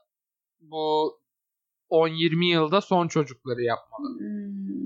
bu 0.60 1.18
10-20 1.90 2.44
yılda 2.44 2.80
son 2.80 3.08
çocukları 3.08 3.62
yapmalı. 3.62 4.18
Hmm. 4.18 4.76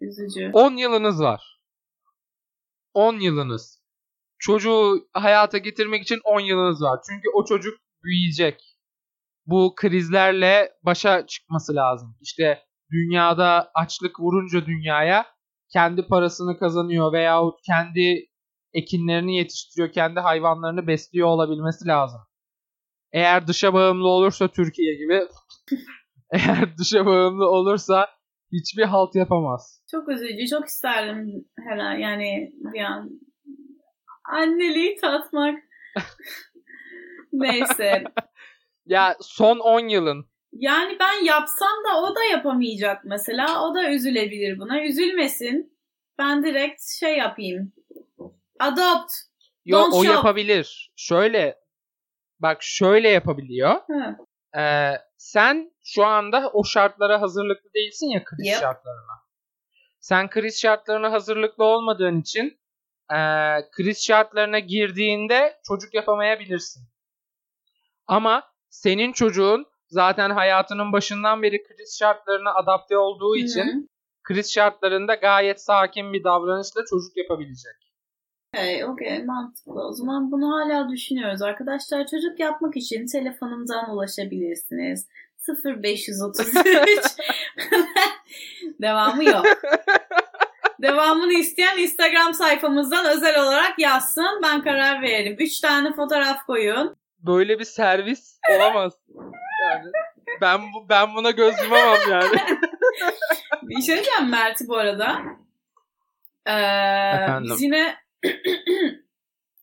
Üzücü. 0.00 0.50
10 0.52 0.76
yılınız 0.76 1.20
var. 1.20 1.60
10 2.94 3.14
yılınız. 3.20 3.80
Çocuğu 4.38 5.08
hayata 5.12 5.58
getirmek 5.58 6.02
için 6.02 6.20
10 6.24 6.40
yılınız 6.40 6.82
var. 6.82 7.00
Çünkü 7.08 7.28
o 7.34 7.44
çocuk 7.44 7.78
büyüyecek. 8.02 8.69
Bu 9.50 9.74
krizlerle 9.76 10.72
başa 10.82 11.26
çıkması 11.26 11.74
lazım. 11.74 12.16
İşte 12.20 12.58
dünyada 12.92 13.70
açlık 13.74 14.20
vurunca 14.20 14.66
dünyaya 14.66 15.26
kendi 15.72 16.06
parasını 16.06 16.58
kazanıyor 16.58 17.12
veyahut 17.12 17.60
kendi 17.66 18.26
ekinlerini 18.72 19.36
yetiştiriyor, 19.36 19.92
kendi 19.92 20.20
hayvanlarını 20.20 20.86
besliyor 20.86 21.28
olabilmesi 21.28 21.86
lazım. 21.86 22.20
Eğer 23.12 23.46
dışa 23.46 23.74
bağımlı 23.74 24.08
olursa 24.08 24.48
Türkiye 24.48 24.94
gibi 24.94 25.20
eğer 26.32 26.76
dışa 26.78 27.06
bağımlı 27.06 27.50
olursa 27.50 28.08
hiçbir 28.52 28.84
halt 28.84 29.14
yapamaz. 29.14 29.84
Çok 29.90 30.08
üzücü. 30.08 30.46
Çok 30.50 30.66
isterdim 30.66 31.44
herhalde 31.68 32.02
yani 32.02 32.52
bir 32.74 32.80
an 32.80 33.10
anneliği 34.32 34.96
tatmak. 34.96 35.58
Neyse. 37.32 38.04
Ya 38.90 39.16
son 39.20 39.58
10 39.58 39.88
yılın 39.88 40.26
Yani 40.52 40.96
ben 41.00 41.24
yapsam 41.24 41.84
da 41.88 42.00
o 42.00 42.14
da 42.16 42.24
yapamayacak 42.24 43.04
mesela. 43.04 43.64
O 43.64 43.74
da 43.74 43.90
üzülebilir 43.90 44.58
buna. 44.58 44.82
Üzülmesin. 44.84 45.78
Ben 46.18 46.44
direkt 46.44 46.82
şey 47.00 47.16
yapayım. 47.18 47.72
Adopt. 48.60 49.12
Yo 49.64 49.78
Don't 49.78 49.94
o 49.94 49.96
show. 49.96 50.12
yapabilir. 50.12 50.92
Şöyle 50.96 51.58
bak 52.38 52.58
şöyle 52.62 53.08
yapabiliyor. 53.08 53.70
Hı. 53.74 54.16
Ee, 54.60 54.92
sen 55.16 55.72
şu 55.84 56.04
anda 56.04 56.50
o 56.52 56.64
şartlara 56.64 57.20
hazırlıklı 57.20 57.70
değilsin 57.74 58.06
ya 58.06 58.24
kriz 58.24 58.46
Yep. 58.46 58.56
şartlarına. 58.60 59.20
Sen 60.00 60.30
kriz 60.30 60.60
şartlarına 60.60 61.12
hazırlıklı 61.12 61.64
olmadığın 61.64 62.20
için 62.20 62.60
ee, 63.12 63.16
kriz 63.72 64.04
şartlarına 64.06 64.58
girdiğinde 64.58 65.60
çocuk 65.68 65.94
yapamayabilirsin. 65.94 66.82
Ama 68.06 68.50
senin 68.70 69.12
çocuğun 69.12 69.66
zaten 69.88 70.30
hayatının 70.30 70.92
başından 70.92 71.42
beri 71.42 71.62
kriz 71.62 71.98
şartlarına 71.98 72.54
adapte 72.54 72.98
olduğu 72.98 73.36
için 73.36 73.64
Hı. 73.64 73.86
kriz 74.22 74.52
şartlarında 74.52 75.14
gayet 75.14 75.62
sakin 75.62 76.12
bir 76.12 76.24
davranışla 76.24 76.80
çocuk 76.90 77.16
yapabilecek. 77.16 77.72
Okey, 78.54 78.84
okey 78.84 79.24
mantıklı. 79.24 79.86
O 79.88 79.92
zaman 79.92 80.32
bunu 80.32 80.52
hala 80.52 80.88
düşünüyoruz. 80.88 81.42
Arkadaşlar 81.42 82.06
çocuk 82.06 82.40
yapmak 82.40 82.76
için 82.76 83.06
telefonumdan 83.06 83.90
ulaşabilirsiniz. 83.90 85.08
0533 85.64 86.56
Devamı 88.82 89.24
yok. 89.24 89.44
Devamını 90.82 91.32
isteyen 91.32 91.78
Instagram 91.78 92.34
sayfamızdan 92.34 93.06
özel 93.16 93.42
olarak 93.42 93.78
yazsın. 93.78 94.40
Ben 94.42 94.62
karar 94.62 95.02
veririm. 95.02 95.36
3 95.38 95.60
tane 95.60 95.92
fotoğraf 95.92 96.46
koyun. 96.46 96.96
Böyle 97.26 97.58
bir 97.58 97.64
servis 97.64 98.38
olamaz. 98.50 98.92
Yani 99.64 99.90
ben 100.40 100.60
bu 100.62 100.88
ben 100.88 101.14
buna 101.14 101.30
göz 101.30 101.54
yumamam 101.62 101.98
yani. 102.10 102.36
Bir 103.62 103.82
şey 103.82 103.94
diyeceğim 103.94 104.30
Mert'i 104.30 104.68
bu 104.68 104.76
arada. 104.76 105.22
Ee, 106.46 106.52
Efendim? 107.22 107.50
biz 107.50 107.62
yine 107.62 107.96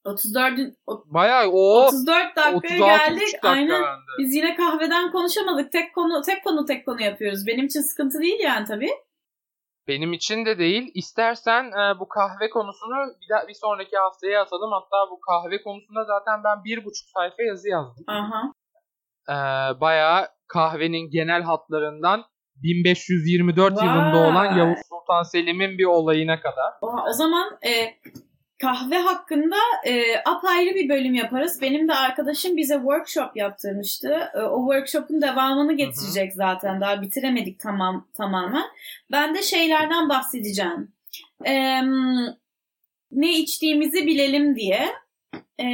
34 0.04 0.60
Bayağı 1.06 1.50
o 1.50 1.86
34 1.88 2.36
dakikaya 2.36 2.54
36 2.96 3.10
geldik. 3.10 3.22
dakika 3.22 3.50
Aynen. 3.50 3.70
bende. 3.70 3.86
Biz 4.20 4.36
yine 4.36 4.56
kahveden 4.56 5.12
konuşamadık. 5.12 5.72
Tek 5.72 5.96
konu 5.96 6.22
tek 6.22 6.44
konu 6.44 6.66
tek 6.66 6.86
konu 6.86 7.02
yapıyoruz. 7.02 7.48
Benim 7.48 7.66
için 7.66 7.82
sıkıntı 7.82 8.20
değil 8.20 8.40
yani 8.40 8.66
tabii. 8.66 8.92
Benim 9.88 10.14
için 10.14 10.46
de 10.46 10.58
değil. 10.60 10.92
İstersen 10.94 11.64
e, 11.64 12.00
bu 12.00 12.08
kahve 12.08 12.50
konusunu 12.50 12.96
bir, 13.22 13.30
daha, 13.30 13.48
bir 13.48 13.54
sonraki 13.54 13.98
haftaya 13.98 14.42
atalım. 14.42 14.72
Hatta 14.72 15.12
bu 15.12 15.20
kahve 15.20 15.64
konusunda 15.64 16.04
zaten 16.04 16.44
ben 16.44 16.64
bir 16.64 16.86
buçuk 16.86 17.08
sayfa 17.10 17.44
yazı 17.44 17.70
yazdım. 17.70 18.06
Aha. 18.08 18.42
E, 19.30 19.36
bayağı 19.82 20.28
kahvenin 20.48 21.10
genel 21.10 21.42
hatlarından 21.42 22.26
1524 22.64 23.78
Vay. 23.78 23.86
yılında 23.86 24.18
olan 24.18 24.58
Yavuz 24.58 24.80
Sultan 24.90 25.24
Selim'in 25.24 25.78
bir 25.78 25.86
olayına 25.86 26.40
kadar. 26.40 26.74
O, 26.82 26.88
o 27.10 27.14
zaman 27.14 27.58
e, 27.62 27.72
kahve 28.60 28.98
hakkında 28.98 29.56
e, 29.86 30.18
apayrı 30.26 30.76
bir 30.76 30.90
bölüm 30.90 31.14
yaparız. 31.14 31.62
Benim 31.62 31.88
de 31.88 31.94
arkadaşım 31.94 32.58
bize 32.58 32.74
workshop 32.74 33.38
yaptırmıştı. 33.38 34.30
E, 34.34 34.40
o 34.40 34.74
workshop'un 34.74 35.22
devamını 35.22 35.74
getirecek 35.74 36.34
zaten. 36.34 36.82
Daha 36.82 37.02
bitiremedik 37.02 37.60
tamam 37.60 38.08
tamamen. 38.14 38.66
Ben 39.12 39.36
de 39.36 39.42
şeylerden 39.42 40.10
bahsedeceğim. 40.10 40.92
E, 41.46 41.82
ne 43.12 43.34
içtiğimizi 43.38 44.08
bilelim 44.08 44.56
diye 44.56 44.88
e, 45.60 45.66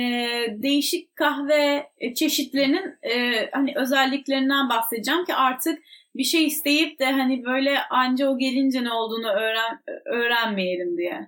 değişik 0.50 1.16
kahve 1.16 1.90
çeşitlerinin 2.16 2.96
e, 3.04 3.50
hani 3.52 3.74
özelliklerinden 3.76 4.70
bahsedeceğim 4.70 5.26
ki 5.26 5.36
artık 5.36 5.80
bir 6.16 6.24
şey 6.24 6.46
isteyip 6.46 7.00
de 7.00 7.06
hani 7.06 7.46
böyle 7.46 7.80
anca 7.90 8.30
o 8.30 8.38
gelince 8.38 8.84
ne 8.84 8.92
olduğunu 8.92 9.28
öğren 9.28 9.80
öğrenmeyelim 10.06 10.98
diye. 10.98 11.28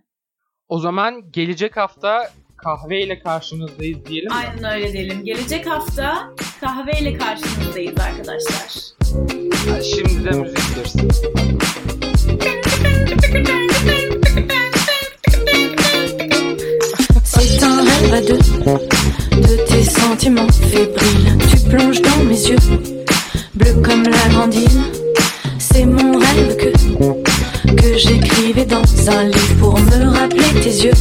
O 0.69 0.79
zaman 0.79 1.31
gelecek 1.31 1.77
hafta 1.77 2.29
kahve 2.57 3.01
ile 3.01 3.19
karşınızdayız 3.19 4.05
diyelim 4.05 4.29
mi? 4.29 4.35
Aynen 4.35 4.73
öyle 4.73 4.93
diyelim. 4.93 5.25
Gelecek 5.25 5.69
hafta 5.69 6.33
kahveyle 6.61 7.17
karşınızdayız 7.17 7.99
arkadaşlar. 7.99 8.73
Ha, 9.69 9.81
Şimdi 9.81 10.25
de 10.25 10.31
müzik 10.39 10.75
girsin. 10.75 11.09
Deux, 18.27 18.79
de 19.31 19.65
tes 19.65 19.83
sentiments 19.83 20.47
fébriles. 20.71 21.37
Tu 21.51 21.69
plonges 21.69 22.01
dans 22.01 22.23
mes 22.27 22.47
yeux, 22.49 22.57
bleus 23.55 23.81
comme 23.83 24.03
la 24.03 24.29
grande 24.29 24.55
île. 24.55 24.81
C'est 25.59 25.85
mon 25.85 26.17
rêve 26.17 26.55
que, 26.57 26.71
j'écrivais 27.97 28.65
dans 28.65 28.83
un 29.09 29.23
livre 29.23 29.55
pour 29.59 29.79
me 29.79 30.09
rappeler 30.09 30.61
tes 30.61 30.85
yeux, 30.85 30.93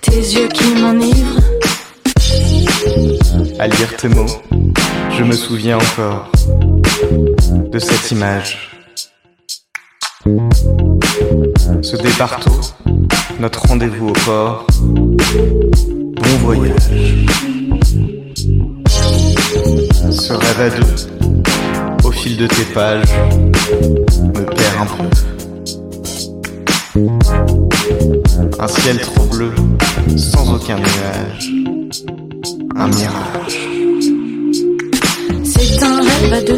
tes 0.00 0.16
yeux 0.16 0.48
qui 0.48 0.74
m'enivrent. 0.74 1.40
À 3.58 3.66
lire 3.66 3.96
tes 3.96 4.08
mots, 4.08 4.26
je 5.16 5.24
me 5.24 5.32
souviens 5.32 5.78
encore 5.78 6.30
de 7.72 7.78
cette 7.78 8.10
image. 8.12 8.70
Ce 11.82 11.96
départ 11.96 12.40
tôt, 12.40 12.60
notre 13.40 13.66
rendez-vous 13.66 14.08
au 14.08 14.12
port. 14.12 14.66
Bon 14.80 16.36
voyage. 16.42 17.26
Ce 20.10 20.32
rêve 20.32 20.60
à 20.60 20.70
deux, 20.70 22.06
au 22.06 22.12
fil 22.12 22.36
de 22.36 22.46
tes 22.46 22.64
pages, 22.64 23.12
me 24.22 24.44
perd 24.44 24.82
un 24.82 24.86
peu. 24.86 25.35
Un 28.58 28.68
ciel 28.68 28.98
trop 28.98 29.24
bleu, 29.26 29.52
sans 30.16 30.54
aucun 30.54 30.76
nuage. 30.76 31.52
Un 32.74 32.88
mirage. 32.88 33.58
C'est 35.44 35.82
un 35.82 36.00
rêve 36.00 36.32
à 36.32 36.40
deux 36.40 36.56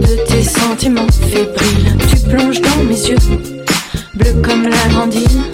de 0.00 0.16
tes 0.26 0.42
sentiments 0.42 1.06
fébriles. 1.28 1.98
Tu 2.08 2.16
plonges 2.30 2.62
dans 2.62 2.84
mes 2.84 3.08
yeux, 3.08 3.18
bleu 4.14 4.32
comme 4.42 4.68
la 4.68 4.88
grandine. 4.88 5.44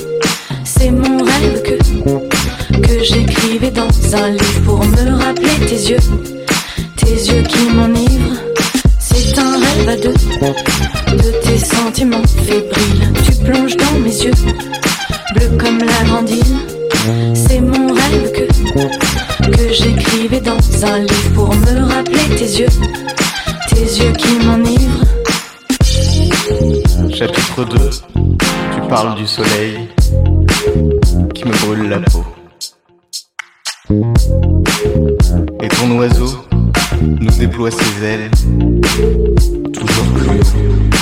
C'est 0.62 0.92
mon 0.92 1.18
rêve 1.18 1.62
que, 1.62 2.80
que 2.80 3.02
j'écrivais 3.02 3.72
dans 3.72 3.88
un 4.14 4.30
livre 4.30 4.62
pour 4.64 4.84
me 4.84 5.10
rappeler 5.24 5.66
tes 5.66 5.90
yeux, 5.90 5.98
tes 6.96 7.14
yeux 7.14 7.42
qui 7.42 7.68
m'enivrent. 7.74 8.42
C'est 9.00 9.36
un 9.40 9.58
rêve 9.58 9.88
à 9.88 9.96
deux 9.96 10.12
de 10.12 11.01
tes 11.52 11.58
sentiments 11.58 12.26
fébriles. 12.46 13.12
Tu 13.24 13.32
plonges 13.44 13.76
dans 13.76 13.98
mes 14.00 14.24
yeux, 14.24 14.32
bleu 15.34 15.48
comme 15.58 15.78
la 15.78 16.04
grandine. 16.04 16.60
C'est 17.34 17.60
mon 17.60 17.92
rêve 17.92 18.32
que, 18.32 19.50
que 19.50 19.72
j'écrivais 19.72 20.40
dans 20.40 20.84
un 20.84 21.00
livre 21.00 21.32
pour 21.34 21.54
me 21.54 21.92
rappeler 21.92 22.36
tes 22.36 22.60
yeux, 22.60 22.74
tes 23.68 23.82
yeux 23.82 24.12
qui 24.12 24.34
m'enivrent. 24.46 25.04
Chapitre 27.12 27.64
2 27.64 27.90
Tu 28.74 28.88
parles 28.88 29.14
du 29.16 29.26
soleil 29.26 29.88
qui 31.34 31.44
me 31.44 31.66
brûle 31.66 31.88
la 31.90 32.00
peau. 32.00 32.24
Et 35.62 35.68
ton 35.68 35.98
oiseau 35.98 36.46
nous 37.02 37.38
déploie 37.38 37.70
ses 37.70 38.04
ailes 38.04 38.30
toujours 39.72 40.06
plus 40.14 41.01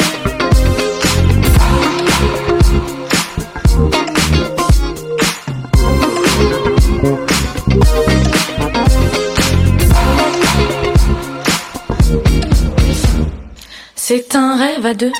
C'est 14.13 14.35
un 14.35 14.57
rêve 14.57 14.85
à 14.85 14.93
deux. 14.93 15.13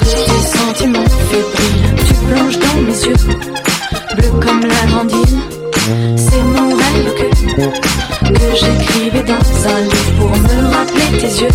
Tes 0.00 0.58
sentiments 0.58 1.08
fébriles, 1.30 1.94
tu 2.06 2.12
plonges 2.26 2.58
dans 2.58 2.80
mes 2.82 3.06
yeux, 3.06 3.16
bleu 4.14 4.30
comme 4.32 4.60
la 4.60 4.86
grande 4.86 5.12
île. 5.12 5.38
C'est 6.14 6.42
mon 6.42 6.76
rêve 6.76 7.14
que, 7.14 7.28
que 8.34 8.54
j'écrivais 8.54 9.22
dans 9.22 9.46
un 9.66 9.80
livre 9.80 10.12
pour 10.18 10.28
me 10.28 10.74
rappeler 10.74 11.08
tes 11.20 11.40
yeux, 11.40 11.54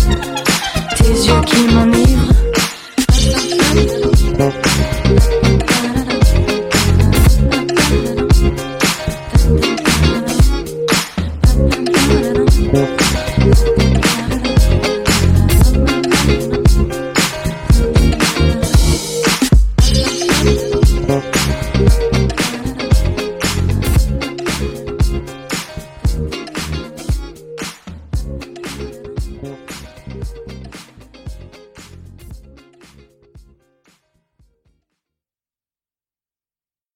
tes 0.96 1.12
yeux 1.12 1.42
qui 1.46 1.62
m'enivrent. 1.72 2.32